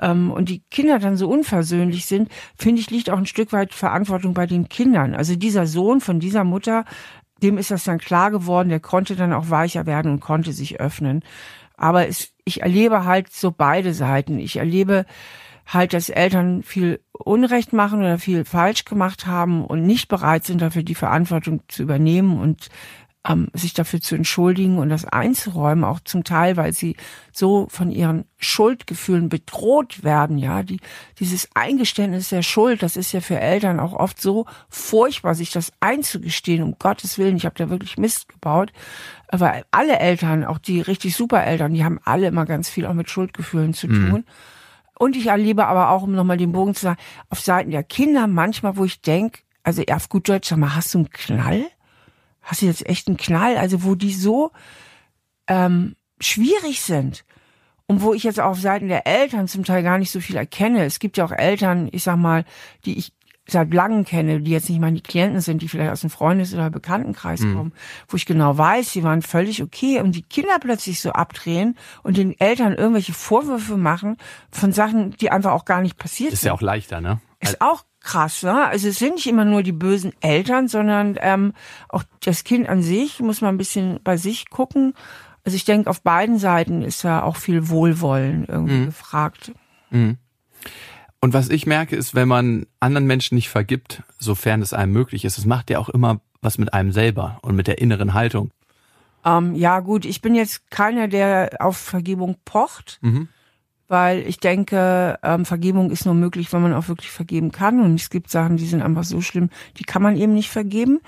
Ähm, 0.00 0.30
und 0.30 0.48
die 0.48 0.62
Kinder 0.70 0.98
dann 0.98 1.18
so 1.18 1.28
unversöhnlich 1.28 2.06
sind, 2.06 2.30
finde 2.56 2.80
ich, 2.80 2.90
liegt 2.90 3.10
auch 3.10 3.18
ein 3.18 3.26
Stück 3.26 3.52
weit 3.52 3.74
Verantwortung 3.74 4.32
bei 4.32 4.46
den 4.46 4.70
Kindern. 4.70 5.14
Also 5.14 5.36
dieser 5.36 5.66
Sohn 5.66 6.00
von 6.00 6.20
dieser 6.20 6.44
Mutter 6.44 6.86
dem 7.42 7.58
ist 7.58 7.70
das 7.70 7.84
dann 7.84 7.98
klar 7.98 8.30
geworden, 8.30 8.68
der 8.68 8.80
konnte 8.80 9.16
dann 9.16 9.32
auch 9.32 9.50
weicher 9.50 9.86
werden 9.86 10.12
und 10.12 10.20
konnte 10.20 10.52
sich 10.52 10.80
öffnen. 10.80 11.22
Aber 11.76 12.06
es, 12.06 12.32
ich 12.44 12.62
erlebe 12.62 13.04
halt 13.04 13.32
so 13.32 13.50
beide 13.50 13.92
Seiten. 13.94 14.38
Ich 14.38 14.56
erlebe 14.56 15.04
halt, 15.66 15.92
dass 15.92 16.08
Eltern 16.08 16.62
viel 16.62 17.00
Unrecht 17.12 17.72
machen 17.72 18.00
oder 18.00 18.18
viel 18.18 18.44
falsch 18.44 18.84
gemacht 18.84 19.26
haben 19.26 19.64
und 19.64 19.84
nicht 19.84 20.08
bereit 20.08 20.44
sind, 20.44 20.60
dafür 20.60 20.82
die 20.82 20.94
Verantwortung 20.94 21.62
zu 21.68 21.82
übernehmen 21.82 22.38
und 22.38 22.68
ähm, 23.26 23.48
sich 23.52 23.72
dafür 23.72 24.00
zu 24.00 24.14
entschuldigen 24.16 24.78
und 24.78 24.88
das 24.88 25.04
einzuräumen, 25.04 25.84
auch 25.84 26.00
zum 26.00 26.24
Teil, 26.24 26.56
weil 26.56 26.72
sie 26.72 26.96
so 27.30 27.68
von 27.70 27.90
ihren 27.90 28.24
Schuldgefühlen 28.38 29.28
bedroht 29.28 30.02
werden, 30.02 30.38
ja, 30.38 30.62
die, 30.62 30.80
dieses 31.20 31.48
Eingeständnis 31.54 32.30
der 32.30 32.42
Schuld, 32.42 32.82
das 32.82 32.96
ist 32.96 33.12
ja 33.12 33.20
für 33.20 33.38
Eltern 33.38 33.78
auch 33.78 33.92
oft 33.92 34.20
so 34.20 34.46
furchtbar, 34.68 35.34
sich 35.34 35.50
das 35.50 35.72
einzugestehen, 35.80 36.62
um 36.62 36.76
Gottes 36.78 37.18
Willen, 37.18 37.36
ich 37.36 37.44
habe 37.44 37.54
da 37.56 37.70
wirklich 37.70 37.96
Mist 37.96 38.28
gebaut, 38.28 38.72
aber 39.28 39.62
alle 39.70 39.98
Eltern, 39.98 40.44
auch 40.44 40.58
die 40.58 40.80
richtig 40.80 41.14
super 41.14 41.44
Eltern, 41.44 41.74
die 41.74 41.84
haben 41.84 42.00
alle 42.04 42.26
immer 42.26 42.44
ganz 42.44 42.68
viel 42.68 42.86
auch 42.86 42.94
mit 42.94 43.08
Schuldgefühlen 43.08 43.72
zu 43.72 43.86
mhm. 43.86 44.10
tun. 44.10 44.20
Mhm. 44.20 44.24
Und 44.98 45.16
ich 45.16 45.26
erlebe 45.26 45.66
aber 45.66 45.90
auch, 45.90 46.02
um 46.02 46.12
nochmal 46.12 46.36
den 46.36 46.52
Bogen 46.52 46.74
zu 46.74 46.82
sagen, 46.82 47.00
auf 47.28 47.40
Seiten 47.40 47.70
der 47.70 47.82
Kinder 47.82 48.26
manchmal, 48.26 48.76
wo 48.76 48.84
ich 48.84 49.00
denke, 49.00 49.40
also 49.64 49.82
auf 49.90 50.08
gut 50.08 50.28
Deutsch, 50.28 50.48
sag 50.48 50.58
mal, 50.58 50.76
hast 50.76 50.94
du 50.94 50.98
einen 50.98 51.10
Knall? 51.10 51.66
Hast 52.42 52.62
du 52.62 52.66
jetzt 52.66 52.86
echt 52.86 53.08
einen 53.08 53.16
Knall, 53.16 53.56
also 53.56 53.84
wo 53.84 53.94
die 53.94 54.12
so 54.12 54.50
ähm, 55.46 55.96
schwierig 56.20 56.80
sind 56.80 57.24
und 57.86 58.02
wo 58.02 58.14
ich 58.14 58.22
jetzt 58.22 58.40
auf 58.40 58.60
Seiten 58.60 58.88
der 58.88 59.06
Eltern 59.06 59.48
zum 59.48 59.64
Teil 59.64 59.82
gar 59.82 59.98
nicht 59.98 60.10
so 60.10 60.20
viel 60.20 60.36
erkenne. 60.36 60.84
Es 60.84 60.98
gibt 60.98 61.16
ja 61.16 61.24
auch 61.24 61.32
Eltern, 61.32 61.88
ich 61.92 62.02
sag 62.02 62.16
mal, 62.16 62.44
die 62.84 62.98
ich 62.98 63.12
seit 63.46 63.74
langem 63.74 64.04
kenne, 64.04 64.40
die 64.40 64.52
jetzt 64.52 64.70
nicht 64.70 64.80
mal 64.80 64.92
die 64.92 65.02
Klienten 65.02 65.40
sind, 65.40 65.62
die 65.62 65.68
vielleicht 65.68 65.90
aus 65.90 66.00
dem 66.00 66.10
Freundes- 66.10 66.54
oder 66.54 66.70
Bekanntenkreis 66.70 67.40
mhm. 67.40 67.54
kommen, 67.54 67.72
wo 68.08 68.16
ich 68.16 68.24
genau 68.24 68.56
weiß, 68.56 68.92
sie 68.92 69.02
waren 69.02 69.20
völlig 69.20 69.62
okay 69.62 70.00
und 70.00 70.12
die 70.12 70.22
Kinder 70.22 70.58
plötzlich 70.60 71.00
so 71.00 71.10
abdrehen 71.10 71.76
und 72.02 72.16
den 72.16 72.38
Eltern 72.38 72.72
irgendwelche 72.72 73.12
Vorwürfe 73.12 73.76
machen 73.76 74.16
von 74.50 74.72
Sachen, 74.72 75.10
die 75.12 75.30
einfach 75.30 75.52
auch 75.52 75.64
gar 75.64 75.82
nicht 75.82 75.98
passiert 75.98 76.32
ist 76.32 76.40
sind. 76.40 76.46
Ist 76.46 76.50
ja 76.50 76.54
auch 76.54 76.62
leichter, 76.62 77.00
ne? 77.00 77.20
Ist 77.40 77.60
auch 77.60 77.84
krass, 78.02 78.42
ne? 78.42 78.66
Also 78.66 78.88
es 78.88 78.98
sind 78.98 79.14
nicht 79.14 79.26
immer 79.26 79.44
nur 79.44 79.62
die 79.62 79.72
bösen 79.72 80.12
Eltern, 80.20 80.68
sondern 80.68 81.16
ähm, 81.20 81.52
auch 81.88 82.04
das 82.20 82.44
Kind 82.44 82.68
an 82.68 82.82
sich 82.82 83.20
muss 83.20 83.40
man 83.40 83.54
ein 83.54 83.58
bisschen 83.58 84.00
bei 84.02 84.16
sich 84.16 84.50
gucken. 84.50 84.94
Also 85.44 85.56
ich 85.56 85.64
denke, 85.64 85.90
auf 85.90 86.02
beiden 86.02 86.38
Seiten 86.38 86.82
ist 86.82 87.02
ja 87.02 87.22
auch 87.22 87.36
viel 87.36 87.68
Wohlwollen 87.68 88.44
irgendwie 88.46 88.74
mhm. 88.74 88.86
gefragt. 88.86 89.52
Mhm. 89.90 90.18
Und 91.20 91.34
was 91.34 91.48
ich 91.48 91.66
merke, 91.66 91.96
ist, 91.96 92.14
wenn 92.14 92.28
man 92.28 92.66
anderen 92.80 93.06
Menschen 93.06 93.36
nicht 93.36 93.48
vergibt, 93.48 94.02
sofern 94.18 94.62
es 94.62 94.72
einem 94.72 94.92
möglich 94.92 95.24
ist, 95.24 95.38
es 95.38 95.44
macht 95.44 95.70
ja 95.70 95.78
auch 95.78 95.88
immer 95.88 96.20
was 96.40 96.58
mit 96.58 96.74
einem 96.74 96.92
selber 96.92 97.38
und 97.42 97.54
mit 97.54 97.68
der 97.68 97.78
inneren 97.78 98.14
Haltung. 98.14 98.50
Ähm, 99.24 99.54
ja, 99.54 99.78
gut, 99.80 100.04
ich 100.04 100.20
bin 100.20 100.34
jetzt 100.34 100.68
keiner, 100.70 101.06
der 101.06 101.58
auf 101.60 101.76
Vergebung 101.76 102.36
pocht. 102.44 102.98
Mhm 103.02 103.28
weil 103.92 104.26
ich 104.26 104.40
denke, 104.40 105.18
ähm, 105.22 105.44
Vergebung 105.44 105.90
ist 105.90 106.06
nur 106.06 106.14
möglich, 106.14 106.50
wenn 106.50 106.62
man 106.62 106.72
auch 106.72 106.88
wirklich 106.88 107.10
vergeben 107.10 107.52
kann. 107.52 107.82
Und 107.82 107.96
es 107.96 108.08
gibt 108.08 108.30
Sachen, 108.30 108.56
die 108.56 108.64
sind 108.64 108.80
einfach 108.80 109.04
so 109.04 109.20
schlimm, 109.20 109.50
die 109.76 109.84
kann 109.84 110.00
man 110.00 110.16
eben 110.16 110.32
nicht 110.32 110.48
vergeben. 110.48 111.00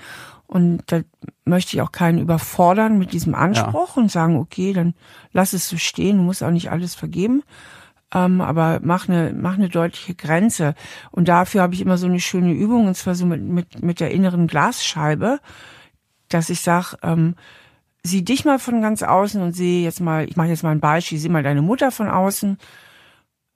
Und 0.45 0.83
da 0.85 1.01
möchte 1.45 1.75
ich 1.75 1.81
auch 1.81 1.91
keinen 1.91 2.19
überfordern 2.19 2.99
mit 2.99 3.11
diesem 3.11 3.33
Anspruch 3.33 3.97
ja. 3.97 4.03
und 4.03 4.11
sagen, 4.11 4.37
okay, 4.37 4.71
dann 4.71 4.93
lass 5.31 5.53
es 5.53 5.67
so 5.67 5.77
stehen, 5.77 6.17
du 6.17 6.23
musst 6.23 6.43
auch 6.43 6.51
nicht 6.51 6.69
alles 6.69 6.93
vergeben. 6.93 7.41
Ähm, 8.13 8.39
aber 8.39 8.81
mach 8.83 9.09
eine, 9.09 9.33
mach 9.33 9.55
eine 9.55 9.69
deutliche 9.69 10.13
Grenze. 10.13 10.75
Und 11.09 11.27
dafür 11.27 11.63
habe 11.63 11.73
ich 11.73 11.81
immer 11.81 11.97
so 11.97 12.05
eine 12.05 12.19
schöne 12.19 12.53
Übung, 12.53 12.85
und 12.85 12.95
zwar 12.95 13.15
so 13.15 13.25
mit, 13.25 13.41
mit, 13.41 13.81
mit 13.81 13.99
der 13.99 14.11
inneren 14.11 14.45
Glasscheibe, 14.45 15.39
dass 16.29 16.51
ich 16.51 16.61
sage, 16.61 16.97
ähm, 17.01 17.33
sieh 18.05 18.23
dich 18.23 18.45
mal 18.45 18.59
von 18.59 18.81
ganz 18.81 19.03
außen 19.03 19.41
und 19.41 19.53
sehe 19.53 19.83
jetzt 19.83 19.99
mal, 19.99 20.29
ich 20.29 20.35
mache 20.35 20.49
jetzt 20.49 20.63
mal 20.63 20.71
ein 20.71 20.79
Beispiel, 20.79 21.17
sieh 21.17 21.29
mal 21.29 21.43
deine 21.43 21.61
Mutter 21.61 21.91
von 21.91 22.07
außen, 22.07 22.57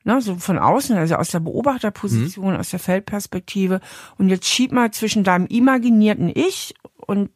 ne, 0.04 0.22
so 0.22 0.36
von 0.36 0.58
außen, 0.58 0.98
also 0.98 1.16
aus 1.16 1.30
der 1.30 1.40
Beobachterposition, 1.40 2.54
mhm. 2.54 2.60
aus 2.60 2.72
der 2.72 2.80
Feldperspektive 2.80 3.80
und 4.18 4.30
jetzt 4.30 4.48
schieb 4.48 4.72
mal 4.72 4.92
zwischen 4.92 5.24
deinem 5.24 5.46
imaginierten 5.46 6.32
Ich 6.34 6.74
und 6.96 7.30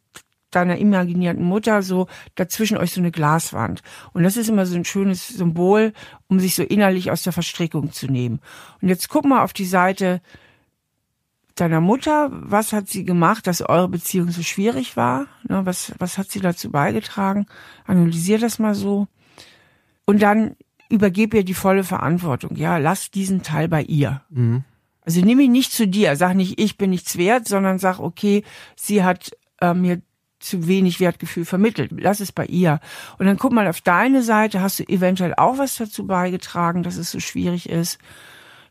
deiner 0.50 0.78
imaginierten 0.78 1.44
Mutter 1.44 1.82
so 1.82 2.06
dazwischen 2.34 2.76
euch 2.76 2.92
so 2.92 3.00
eine 3.00 3.10
Glaswand. 3.10 3.82
Und 4.12 4.22
das 4.22 4.36
ist 4.36 4.48
immer 4.48 4.66
so 4.66 4.76
ein 4.76 4.84
schönes 4.84 5.26
Symbol, 5.26 5.92
um 6.28 6.38
sich 6.38 6.54
so 6.54 6.62
innerlich 6.62 7.10
aus 7.10 7.24
der 7.24 7.32
Verstrickung 7.32 7.90
zu 7.90 8.06
nehmen. 8.06 8.40
Und 8.80 8.88
jetzt 8.88 9.08
guck 9.08 9.24
mal 9.24 9.42
auf 9.42 9.52
die 9.52 9.64
Seite 9.64 10.20
deiner 11.54 11.80
Mutter, 11.80 12.30
was 12.32 12.72
hat 12.72 12.88
sie 12.88 13.04
gemacht, 13.04 13.46
dass 13.46 13.62
eure 13.62 13.88
Beziehung 13.88 14.30
so 14.30 14.42
schwierig 14.42 14.96
war? 14.96 15.26
Ne, 15.48 15.64
was, 15.64 15.92
was 15.98 16.18
hat 16.18 16.30
sie 16.30 16.40
dazu 16.40 16.70
beigetragen? 16.70 17.46
Analysier 17.86 18.38
das 18.38 18.58
mal 18.58 18.74
so. 18.74 19.06
Und 20.04 20.22
dann 20.22 20.56
übergebe 20.88 21.38
ihr 21.38 21.44
die 21.44 21.54
volle 21.54 21.84
Verantwortung. 21.84 22.56
Ja, 22.56 22.78
lass 22.78 23.10
diesen 23.10 23.42
Teil 23.42 23.68
bei 23.68 23.82
ihr. 23.82 24.22
Mhm. 24.30 24.64
Also 25.04 25.20
nimm 25.20 25.40
ihn 25.40 25.52
nicht 25.52 25.72
zu 25.72 25.86
dir. 25.86 26.16
Sag 26.16 26.34
nicht, 26.34 26.58
ich 26.58 26.76
bin 26.76 26.90
nichts 26.90 27.16
wert, 27.18 27.46
sondern 27.46 27.78
sag, 27.78 27.98
okay, 27.98 28.42
sie 28.76 29.04
hat 29.04 29.36
äh, 29.60 29.74
mir 29.74 30.00
zu 30.40 30.66
wenig 30.66 31.00
Wertgefühl 31.00 31.44
vermittelt. 31.44 31.90
Lass 31.96 32.20
es 32.20 32.32
bei 32.32 32.46
ihr. 32.46 32.80
Und 33.18 33.26
dann 33.26 33.38
guck 33.38 33.52
mal 33.52 33.66
auf 33.66 33.80
deine 33.80 34.22
Seite. 34.22 34.60
Hast 34.60 34.78
du 34.78 34.84
eventuell 34.84 35.34
auch 35.34 35.58
was 35.58 35.76
dazu 35.76 36.06
beigetragen, 36.06 36.82
dass 36.82 36.96
es 36.96 37.10
so 37.10 37.20
schwierig 37.20 37.68
ist? 37.68 37.98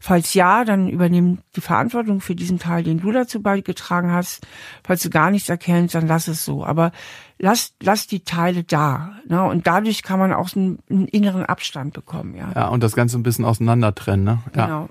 Falls 0.06 0.34
ja, 0.34 0.66
dann 0.66 0.90
übernimm 0.90 1.38
die 1.56 1.62
Verantwortung 1.62 2.20
für 2.20 2.36
diesen 2.36 2.60
Teil, 2.60 2.84
den 2.84 3.00
du 3.00 3.14
dazu 3.14 3.42
beigetragen 3.42 4.12
hast. 4.12 4.46
Falls 4.84 5.02
du 5.02 5.10
gar 5.10 5.32
nichts 5.32 5.48
erkennst, 5.48 5.96
dann 5.96 6.08
lass 6.08 6.28
es 6.28 6.44
so. 6.44 6.66
Aber 6.66 6.92
lass, 7.40 7.74
lass 7.82 8.06
die 8.06 8.20
Teile 8.20 8.66
da. 8.66 9.14
Ne? 9.30 9.42
Und 9.42 9.66
dadurch 9.66 10.04
kann 10.04 10.20
man 10.20 10.34
auch 10.34 10.54
einen, 10.58 10.80
einen 10.90 11.08
inneren 11.08 11.46
Abstand 11.46 11.94
bekommen. 11.94 12.36
Ja. 12.36 12.52
ja, 12.54 12.68
und 12.68 12.84
das 12.84 12.98
Ganze 12.98 13.18
ein 13.18 13.24
bisschen 13.24 13.46
auseinander 13.46 13.96
trennen. 13.96 14.26
Ne? 14.26 14.40
Ja. 14.54 14.66
Genau. 14.66 14.90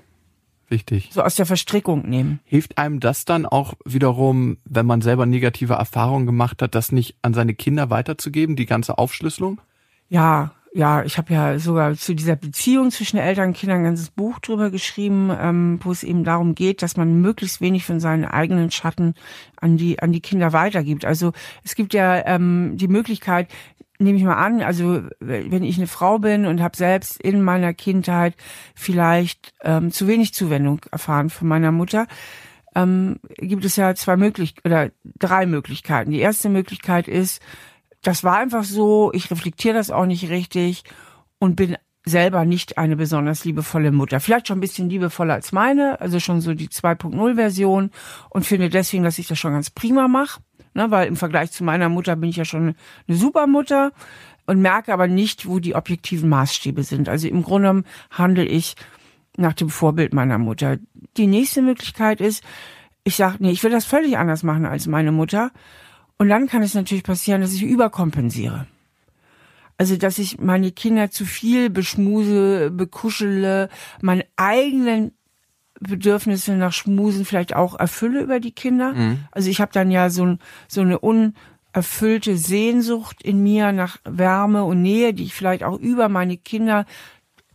Wichtig. 0.67 1.11
so 1.13 1.21
aus 1.21 1.35
der 1.35 1.45
Verstrickung 1.45 2.09
nehmen. 2.09 2.39
Hilft 2.43 2.79
einem 2.79 2.99
das 2.99 3.23
dann 3.23 3.45
auch 3.45 3.75
wiederum, 3.85 4.57
wenn 4.65 4.87
man 4.87 5.01
selber 5.01 5.27
negative 5.27 5.75
Erfahrungen 5.75 6.25
gemacht 6.25 6.59
hat, 6.63 6.73
das 6.73 6.91
nicht 6.91 7.17
an 7.21 7.35
seine 7.35 7.53
Kinder 7.53 7.91
weiterzugeben, 7.91 8.55
die 8.55 8.65
ganze 8.65 8.97
Aufschlüsselung? 8.97 9.61
Ja, 10.09 10.53
ja, 10.75 11.03
ich 11.03 11.17
habe 11.17 11.33
ja 11.33 11.59
sogar 11.59 11.95
zu 11.95 12.15
dieser 12.15 12.35
Beziehung 12.35 12.89
zwischen 12.89 13.17
Eltern 13.17 13.49
und 13.49 13.57
Kindern 13.57 13.79
ein 13.79 13.83
ganzes 13.83 14.09
Buch 14.09 14.39
drüber 14.39 14.71
geschrieben, 14.71 15.31
ähm, 15.39 15.79
wo 15.83 15.91
es 15.91 16.03
eben 16.03 16.23
darum 16.23 16.55
geht, 16.55 16.81
dass 16.81 16.97
man 16.97 17.21
möglichst 17.21 17.61
wenig 17.61 17.85
von 17.85 17.99
seinen 17.99 18.25
eigenen 18.25 18.71
Schatten 18.71 19.13
an 19.55 19.77
die 19.77 19.99
an 19.99 20.11
die 20.11 20.21
Kinder 20.21 20.51
weitergibt. 20.51 21.05
Also 21.05 21.31
es 21.63 21.75
gibt 21.75 21.93
ja 21.93 22.25
ähm, 22.25 22.71
die 22.75 22.87
Möglichkeit, 22.87 23.49
nehme 23.99 24.17
ich 24.17 24.23
mal 24.23 24.33
an, 24.33 24.61
also 24.61 25.03
wenn 25.19 25.63
ich 25.63 25.77
eine 25.77 25.87
Frau 25.87 26.17
bin 26.17 26.47
und 26.47 26.61
habe 26.61 26.75
selbst 26.75 27.21
in 27.21 27.43
meiner 27.43 27.75
Kindheit 27.75 28.35
vielleicht 28.73 29.53
ähm, 29.61 29.91
zu 29.91 30.07
wenig 30.07 30.33
Zuwendung 30.33 30.81
erfahren 30.91 31.29
von 31.29 31.47
meiner 31.47 31.71
Mutter, 31.71 32.07
ähm, 32.75 33.19
gibt 33.37 33.63
es 33.63 33.75
ja 33.75 33.93
zwei 33.93 34.17
möglich 34.17 34.55
oder 34.65 34.89
drei 35.19 35.45
Möglichkeiten. 35.45 36.09
Die 36.09 36.19
erste 36.19 36.49
Möglichkeit 36.49 37.07
ist, 37.07 37.41
das 38.03 38.23
war 38.23 38.37
einfach 38.37 38.63
so, 38.63 39.11
ich 39.13 39.31
reflektiere 39.31 39.75
das 39.75 39.89
auch 39.89 40.05
nicht 40.05 40.29
richtig 40.29 40.83
und 41.39 41.55
bin 41.55 41.77
selber 42.05 42.43
nicht 42.43 42.77
eine 42.77 42.97
besonders 42.97 43.45
liebevolle 43.45 43.91
Mutter. 43.91 44.19
Vielleicht 44.19 44.49
schon 44.49 44.57
ein 44.57 44.61
bisschen 44.61 44.89
liebevoller 44.89 45.35
als 45.35 45.53
meine, 45.53 46.01
also 46.01 46.19
schon 46.19 46.41
so 46.41 46.53
die 46.53 46.67
2.0 46.67 47.35
Version 47.35 47.91
und 48.29 48.45
finde 48.45 48.69
deswegen, 48.69 49.03
dass 49.03 49.19
ich 49.19 49.27
das 49.27 49.39
schon 49.39 49.53
ganz 49.53 49.69
prima 49.69 50.09
mache, 50.09 50.41
ne, 50.73 50.91
weil 50.91 51.07
im 51.07 51.15
Vergleich 51.15 51.51
zu 51.51 51.63
meiner 51.63 51.87
Mutter 51.87 52.17
bin 52.17 52.29
ich 52.29 52.35
ja 52.35 52.45
schon 52.45 52.75
eine 53.07 53.17
super 53.17 53.47
Mutter 53.47 53.93
und 54.45 54.61
merke 54.61 54.91
aber 54.91 55.07
nicht, 55.07 55.47
wo 55.47 55.59
die 55.59 55.75
objektiven 55.75 56.27
Maßstäbe 56.27 56.83
sind. 56.83 57.07
Also 57.07 57.29
im 57.29 57.41
Grunde 57.41 57.69
genommen 57.69 57.85
handle 58.11 58.45
ich 58.45 58.75
nach 59.37 59.53
dem 59.53 59.69
Vorbild 59.69 60.13
meiner 60.13 60.37
Mutter. 60.37 60.77
Die 61.15 61.27
nächste 61.27 61.61
Möglichkeit 61.61 62.19
ist, 62.19 62.43
ich 63.05 63.15
sage, 63.15 63.37
nee, 63.39 63.51
ich 63.51 63.63
will 63.63 63.71
das 63.71 63.85
völlig 63.85 64.17
anders 64.17 64.43
machen 64.43 64.65
als 64.65 64.87
meine 64.87 65.13
Mutter 65.13 65.51
und 66.17 66.29
dann 66.29 66.47
kann 66.47 66.63
es 66.63 66.73
natürlich 66.73 67.03
passieren, 67.03 67.41
dass 67.41 67.53
ich 67.53 67.63
überkompensiere. 67.63 68.67
Also, 69.77 69.97
dass 69.97 70.19
ich 70.19 70.39
meine 70.39 70.71
Kinder 70.71 71.09
zu 71.11 71.25
viel 71.25 71.69
beschmuse, 71.69 72.71
bekuschele, 72.71 73.69
meine 74.01 74.25
eigenen 74.35 75.11
Bedürfnisse 75.79 76.55
nach 76.55 76.73
Schmusen 76.73 77.25
vielleicht 77.25 77.55
auch 77.55 77.77
erfülle 77.77 78.21
über 78.21 78.39
die 78.39 78.53
Kinder. 78.53 78.93
Also 79.31 79.49
ich 79.49 79.59
habe 79.59 79.71
dann 79.73 79.91
ja 79.91 80.09
so, 80.09 80.25
ein, 80.25 80.39
so 80.67 80.81
eine 80.81 80.99
unerfüllte 80.99 82.37
Sehnsucht 82.37 83.21
in 83.23 83.43
mir 83.43 83.71
nach 83.71 83.97
Wärme 84.05 84.63
und 84.63 84.81
Nähe, 84.81 85.13
die 85.13 85.23
ich 85.23 85.33
vielleicht 85.33 85.63
auch 85.63 85.77
über 85.79 86.09
meine 86.09 86.37
Kinder 86.37 86.85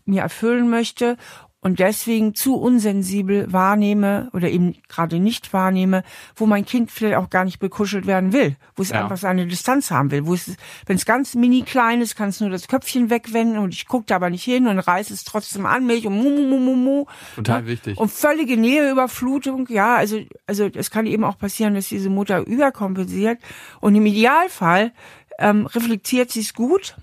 mir 0.04 0.22
erfüllen 0.22 0.68
möchte 0.68 1.16
und 1.60 1.80
deswegen 1.80 2.36
zu 2.36 2.54
unsensibel 2.54 3.52
wahrnehme 3.52 4.30
oder 4.32 4.48
eben 4.48 4.76
gerade 4.88 5.18
nicht 5.18 5.52
wahrnehme, 5.52 6.04
wo 6.36 6.46
mein 6.46 6.64
Kind 6.64 6.90
vielleicht 6.92 7.16
auch 7.16 7.30
gar 7.30 7.44
nicht 7.44 7.58
bekuschelt 7.58 8.06
werden 8.06 8.32
will, 8.32 8.54
wo 8.76 8.82
es 8.82 8.90
Ja. 8.90 9.02
einfach 9.02 9.16
seine 9.16 9.44
Distanz 9.46 9.90
haben 9.90 10.12
will, 10.12 10.24
wo 10.26 10.34
es, 10.34 10.54
wenn 10.86 10.94
es 10.94 11.04
ganz 11.04 11.34
mini 11.34 11.62
klein 11.62 12.00
ist, 12.00 12.14
kann 12.14 12.28
es 12.28 12.38
nur 12.40 12.50
das 12.50 12.68
Köpfchen 12.68 13.10
wegwenden 13.10 13.58
und 13.58 13.74
ich 13.74 13.88
gucke 13.88 14.06
da 14.06 14.16
aber 14.16 14.30
nicht 14.30 14.44
hin 14.44 14.68
und 14.68 14.78
reiße 14.78 15.12
es 15.12 15.24
trotzdem 15.24 15.66
an 15.66 15.84
mich 15.84 16.06
und 16.06 16.14
mu, 16.14 16.30
mu, 16.30 16.42
mu, 16.42 16.58
mu, 16.60 16.76
mu. 16.76 17.04
Total 17.34 17.66
wichtig. 17.66 17.98
Und 17.98 18.12
völlige 18.12 18.56
Näheüberflutung, 18.56 19.66
ja, 19.68 19.96
also, 19.96 20.20
also 20.46 20.70
es 20.72 20.92
kann 20.92 21.06
eben 21.06 21.24
auch 21.24 21.38
passieren, 21.38 21.74
dass 21.74 21.88
diese 21.88 22.08
Mutter 22.08 22.46
überkompensiert 22.46 23.40
und 23.80 23.96
im 23.96 24.06
Idealfall 24.06 24.92
ähm, 25.40 25.66
reflektiert 25.66 26.30
sie 26.30 26.40
es 26.40 26.54
gut 26.54 26.96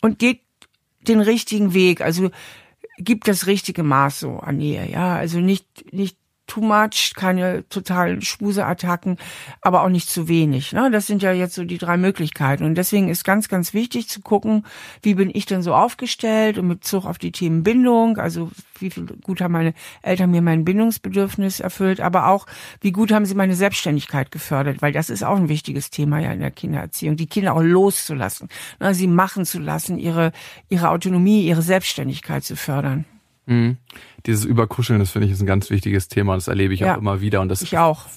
und 0.00 0.20
geht 0.20 0.42
den 1.08 1.20
richtigen 1.20 1.74
Weg, 1.74 2.00
also 2.00 2.30
gibt 2.98 3.28
das 3.28 3.46
richtige 3.46 3.82
Maß 3.82 4.20
so 4.20 4.38
an 4.38 4.58
Nähe, 4.58 4.90
ja, 4.90 5.16
also 5.16 5.40
nicht 5.40 5.92
nicht 5.92 6.18
too 6.46 6.60
much, 6.60 7.14
keine 7.16 7.68
totalen 7.68 8.22
Schmuseattacken, 8.22 9.16
aber 9.60 9.82
auch 9.82 9.88
nicht 9.88 10.08
zu 10.08 10.28
wenig. 10.28 10.72
Ne? 10.72 10.90
Das 10.90 11.06
sind 11.06 11.22
ja 11.22 11.32
jetzt 11.32 11.54
so 11.54 11.64
die 11.64 11.78
drei 11.78 11.96
Möglichkeiten. 11.96 12.64
Und 12.64 12.74
deswegen 12.76 13.08
ist 13.08 13.24
ganz, 13.24 13.48
ganz 13.48 13.74
wichtig 13.74 14.08
zu 14.08 14.20
gucken, 14.20 14.64
wie 15.02 15.14
bin 15.14 15.30
ich 15.32 15.46
denn 15.46 15.62
so 15.62 15.74
aufgestellt 15.74 16.58
und 16.58 16.68
mit 16.68 16.80
Bezug 16.80 17.06
auf 17.06 17.18
die 17.18 17.32
Themen 17.32 17.62
Bindung, 17.62 18.18
also 18.18 18.50
wie 18.78 18.90
viel 18.90 19.06
gut 19.22 19.40
haben 19.40 19.52
meine 19.52 19.74
Eltern 20.02 20.30
mir 20.30 20.42
mein 20.42 20.64
Bindungsbedürfnis 20.64 21.60
erfüllt, 21.60 22.00
aber 22.00 22.28
auch, 22.28 22.46
wie 22.80 22.92
gut 22.92 23.12
haben 23.12 23.24
sie 23.24 23.34
meine 23.34 23.54
Selbstständigkeit 23.54 24.30
gefördert, 24.30 24.82
weil 24.82 24.92
das 24.92 25.10
ist 25.10 25.24
auch 25.24 25.36
ein 25.36 25.48
wichtiges 25.48 25.90
Thema 25.90 26.18
ja 26.18 26.32
in 26.32 26.40
der 26.40 26.50
Kindererziehung, 26.50 27.16
die 27.16 27.26
Kinder 27.26 27.54
auch 27.54 27.62
loszulassen, 27.62 28.48
ne? 28.80 28.94
sie 28.94 29.06
machen 29.06 29.46
zu 29.46 29.58
lassen, 29.58 29.98
ihre, 29.98 30.32
ihre 30.68 30.90
Autonomie, 30.90 31.46
ihre 31.46 31.62
Selbstständigkeit 31.62 32.44
zu 32.44 32.56
fördern. 32.56 33.06
Mhm. 33.46 33.76
Dieses 34.26 34.44
Überkuscheln, 34.44 34.98
das 35.00 35.10
finde 35.10 35.26
ich 35.26 35.32
ist 35.32 35.40
ein 35.42 35.46
ganz 35.46 35.68
wichtiges 35.70 36.08
Thema. 36.08 36.34
Das 36.34 36.48
erlebe 36.48 36.72
ich 36.72 36.80
Ja. 36.80 36.94
auch 36.94 36.98
immer 36.98 37.20
wieder. 37.20 37.40
Und 37.42 37.48
das 37.50 37.64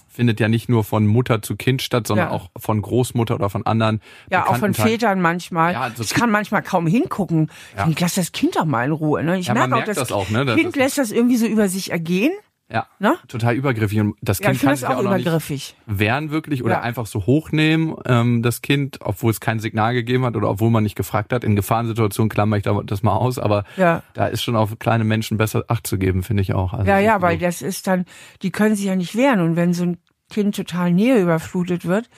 findet 0.08 0.40
ja 0.40 0.48
nicht 0.48 0.70
nur 0.70 0.84
von 0.84 1.06
Mutter 1.06 1.42
zu 1.42 1.56
Kind 1.58 1.82
statt, 1.82 2.08
sondern 2.08 2.28
Ja. 2.30 2.34
auch 2.34 2.50
von 2.58 2.82
Großmutter 2.82 3.36
oder 3.36 3.50
von 3.50 3.66
anderen. 3.66 4.02
Ja, 4.32 4.48
auch 4.48 4.56
von 4.58 4.74
Teilen. 4.74 4.90
Vätern 4.90 5.22
manchmal. 5.22 5.74
Ja, 5.74 5.82
also 5.82 6.02
ich 6.04 6.12
kann 6.12 6.32
manchmal 6.32 6.64
kaum 6.64 6.88
hingucken. 6.88 7.52
Ja. 7.76 7.88
Ich 7.90 8.00
lass 8.00 8.16
das 8.16 8.32
Kind 8.32 8.56
doch 8.56 8.66
mal 8.66 8.86
in 8.86 8.92
Ruhe. 8.94 9.22
Ne? 9.24 9.38
Ich 9.38 9.52
merke 9.52 9.76
auch, 9.76 9.84
das, 9.84 9.98
das 9.98 10.12
auch, 10.12 10.30
ne? 10.30 10.46
Das 10.46 10.56
Kind 10.56 10.70
ist- 10.70 10.76
lässt 10.78 10.98
das 10.98 11.12
irgendwie 11.12 11.38
so 11.38 11.46
über 11.46 11.68
sich 11.68 11.92
ergehen. 11.92 12.32
Ja, 12.70 12.86
Ne? 13.00 13.16
total 13.30 13.56
übergriffig. 13.56 14.00
Und 14.02 14.16
das 14.22 14.40
Ja, 14.40 14.48
Kind 14.48 14.58
finde 14.60 14.70
kann 14.72 14.76
sich 14.76 14.84
ja 14.84 14.90
auch 14.96 15.00
auch 15.00 15.04
noch 15.04 15.50
nicht 15.50 15.76
wehren 15.86 16.32
wirklich 16.32 16.64
oder 16.66 16.74
Ja. 16.76 16.82
einfach 16.82 17.06
so 17.06 17.26
hochnehmen, 17.26 17.96
ähm, 18.06 18.44
das 18.44 18.62
Kind, 18.62 18.98
obwohl 19.02 19.32
es 19.32 19.40
kein 19.40 19.60
Signal 19.60 19.94
gegeben 19.94 20.26
hat 20.26 20.36
oder 20.36 20.50
obwohl 20.50 20.70
man 20.70 20.84
nicht 20.84 20.96
gefragt 20.96 21.32
hat. 21.32 21.46
In 21.46 21.56
Gefahrensituationen 21.56 22.30
klammer 22.30 22.58
ich 22.58 22.64
da- 22.64 22.82
das 22.84 23.04
mal 23.04 23.16
aus, 23.16 23.40
aber 23.40 23.64
Ja. 23.78 24.04
da 24.14 24.28
ist 24.28 24.44
schon 24.44 24.58
auf 24.58 24.78
kleine 24.80 25.06
Menschen 25.06 25.38
besser 25.38 25.64
Acht 25.70 25.88
zu 25.88 25.98
geben, 25.98 26.24
finde 26.24 26.44
ich 26.44 26.54
auch. 26.54 26.74
Also 26.74 26.90
Ja, 26.90 27.00
ja, 27.00 27.22
weil 27.22 27.38
das 27.38 27.62
ist 27.62 27.88
dann, 27.88 28.04
die 28.42 28.52
können 28.52 28.76
sich 28.76 28.86
ja 28.86 28.96
nicht 28.98 29.16
wehren. 29.16 29.40
Und 29.40 29.56
wenn 29.56 29.74
so 29.74 29.84
ein 29.86 29.98
Kind 30.30 30.54
total 30.58 30.92
Nähe 30.92 31.22
überflutet 31.22 31.86
wird, 31.86 32.10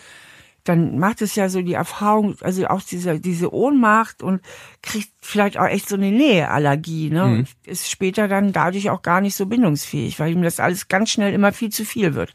dann 0.63 0.99
macht 0.99 1.21
es 1.21 1.35
ja 1.35 1.49
so 1.49 1.61
die 1.61 1.73
Erfahrung, 1.73 2.35
also 2.41 2.67
auch 2.67 2.81
diese, 2.81 3.19
diese 3.19 3.53
Ohnmacht 3.53 4.21
und 4.23 4.41
kriegt 4.81 5.11
vielleicht 5.21 5.57
auch 5.57 5.67
echt 5.67 5.89
so 5.89 5.95
eine 5.95 6.11
Näheallergie, 6.11 7.09
ne? 7.09 7.23
Und 7.23 7.47
ist 7.65 7.89
später 7.89 8.27
dann 8.27 8.53
dadurch 8.53 8.89
auch 8.89 9.01
gar 9.01 9.21
nicht 9.21 9.35
so 9.35 9.45
bindungsfähig, 9.45 10.19
weil 10.19 10.31
ihm 10.31 10.41
das 10.41 10.59
alles 10.59 10.87
ganz 10.87 11.09
schnell 11.09 11.33
immer 11.33 11.51
viel 11.53 11.69
zu 11.69 11.85
viel 11.85 12.13
wird. 12.13 12.33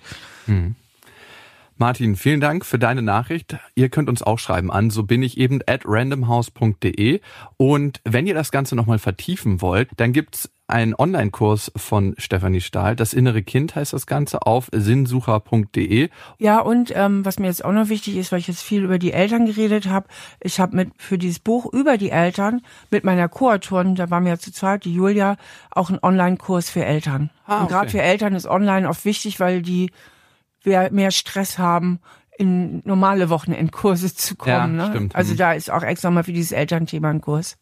Martin, 1.76 2.14
vielen 2.14 2.40
Dank 2.40 2.64
für 2.64 2.78
deine 2.78 3.02
Nachricht. 3.02 3.56
Ihr 3.74 3.88
könnt 3.88 4.08
uns 4.08 4.22
auch 4.22 4.38
schreiben 4.38 4.70
an, 4.70 4.90
so 4.90 5.02
bin 5.02 5.22
ich 5.24 5.38
eben 5.38 5.60
at 5.66 5.82
randomhouse.de. 5.84 7.20
Und 7.56 8.00
wenn 8.04 8.26
ihr 8.28 8.34
das 8.34 8.52
Ganze 8.52 8.76
nochmal 8.76 9.00
vertiefen 9.00 9.60
wollt, 9.60 9.90
dann 9.96 10.12
gibt's 10.12 10.50
einen 10.66 10.94
Online-Kurs 10.94 11.72
von 11.76 12.14
Stefanie 12.16 12.62
Stahl. 12.62 12.96
Das 12.96 13.12
innere 13.12 13.42
Kind 13.42 13.74
heißt 13.74 13.92
das 13.92 14.06
Ganze 14.06 14.46
auf 14.46 14.68
sinnsucher.de. 14.72 16.08
Ja, 16.38 16.60
und 16.60 16.92
ähm, 16.94 17.24
was 17.24 17.38
mir 17.38 17.48
jetzt 17.48 17.64
auch 17.64 17.72
noch 17.72 17.88
wichtig 17.90 18.16
ist, 18.16 18.32
weil 18.32 18.38
ich 18.38 18.48
jetzt 18.48 18.62
viel 18.62 18.82
über 18.82 18.98
die 18.98 19.12
Eltern 19.12 19.44
geredet 19.44 19.88
habe, 19.88 20.06
ich 20.40 20.60
habe 20.60 20.74
mit 20.74 20.90
für 20.96 21.18
dieses 21.18 21.38
Buch 21.38 21.70
über 21.72 21.98
die 21.98 22.10
Eltern 22.10 22.62
mit 22.90 23.04
meiner 23.04 23.28
Co-Autorin, 23.28 23.94
da 23.94 24.10
waren 24.10 24.24
wir 24.24 24.32
ja 24.32 24.38
zu 24.38 24.52
zweit, 24.52 24.84
die 24.84 24.94
Julia, 24.94 25.36
auch 25.70 25.90
einen 25.90 25.98
Online-Kurs 26.02 26.70
für 26.70 26.84
Eltern. 26.84 27.30
Ah, 27.46 27.60
und 27.62 27.68
gerade 27.68 27.88
okay. 27.88 27.98
für 27.98 28.02
Eltern 28.02 28.34
ist 28.34 28.46
online 28.46 28.88
oft 28.88 29.04
wichtig, 29.04 29.40
weil 29.40 29.60
die 29.60 29.90
mehr 30.64 31.10
Stress 31.10 31.58
haben, 31.58 32.00
in 32.38 32.80
normale 32.84 33.28
Wochenendkurse 33.28 34.14
zu 34.14 34.34
kommen. 34.34 34.78
Ja, 34.78 34.86
ne? 34.86 34.86
stimmt. 34.90 35.14
Also 35.14 35.34
Mhm. 35.34 35.36
da 35.36 35.52
ist 35.52 35.70
auch 35.70 35.82
extra 35.82 36.10
mal 36.10 36.24
für 36.24 36.32
dieses 36.32 36.52
Elternthema 36.52 37.10
ein 37.10 37.20
Kurs. 37.20 37.56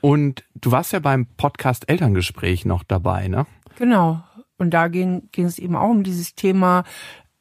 Und 0.00 0.44
du 0.54 0.70
warst 0.70 0.92
ja 0.92 1.00
beim 1.00 1.26
Podcast 1.26 1.88
Elterngespräch 1.88 2.64
noch 2.64 2.84
dabei, 2.84 3.28
ne? 3.28 3.46
Genau. 3.76 4.22
Und 4.56 4.70
da 4.70 4.88
ging, 4.88 5.28
ging 5.32 5.44
es 5.44 5.58
eben 5.58 5.76
auch 5.76 5.90
um 5.90 6.02
dieses 6.02 6.34
Thema, 6.34 6.84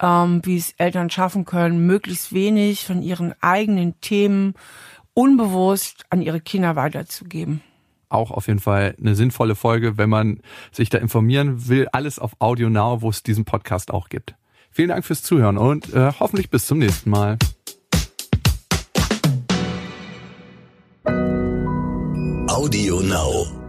ähm, 0.02 0.42
wie 0.44 0.58
es 0.58 0.74
Eltern 0.74 1.10
schaffen 1.10 1.46
können, 1.46 1.86
möglichst 1.86 2.34
wenig 2.34 2.86
von 2.86 3.02
ihren 3.02 3.34
eigenen 3.42 4.00
Themen 4.02 4.54
unbewusst 5.14 6.06
an 6.10 6.22
ihre 6.22 6.42
Kinder 6.42 6.76
weiterzugeben. 6.76 7.62
Auch 8.10 8.32
auf 8.32 8.48
jeden 8.48 8.60
Fall 8.60 8.96
eine 9.00 9.16
sinnvolle 9.16 9.56
Folge, 9.56 9.98
wenn 9.98 10.10
man 10.10 10.40
sich 10.72 10.90
da 10.90 10.98
informieren 11.00 11.68
will. 11.68 11.88
Alles 11.92 12.20
auf 12.20 12.34
Audio 12.40 12.70
Now, 12.70 13.02
wo 13.02 13.10
es 13.10 13.24
diesen 13.24 13.44
Podcast 13.44 13.92
auch 13.92 14.10
gibt. 14.10 14.36
Vielen 14.70 14.90
Dank 14.90 15.04
fürs 15.04 15.24
Zuhören 15.24 15.58
und 15.58 15.94
äh, 15.94 16.12
hoffentlich 16.20 16.50
bis 16.50 16.68
zum 16.68 16.78
nächsten 16.78 17.10
Mal. 17.10 17.38
Audio 22.58 23.02
Now. 23.02 23.67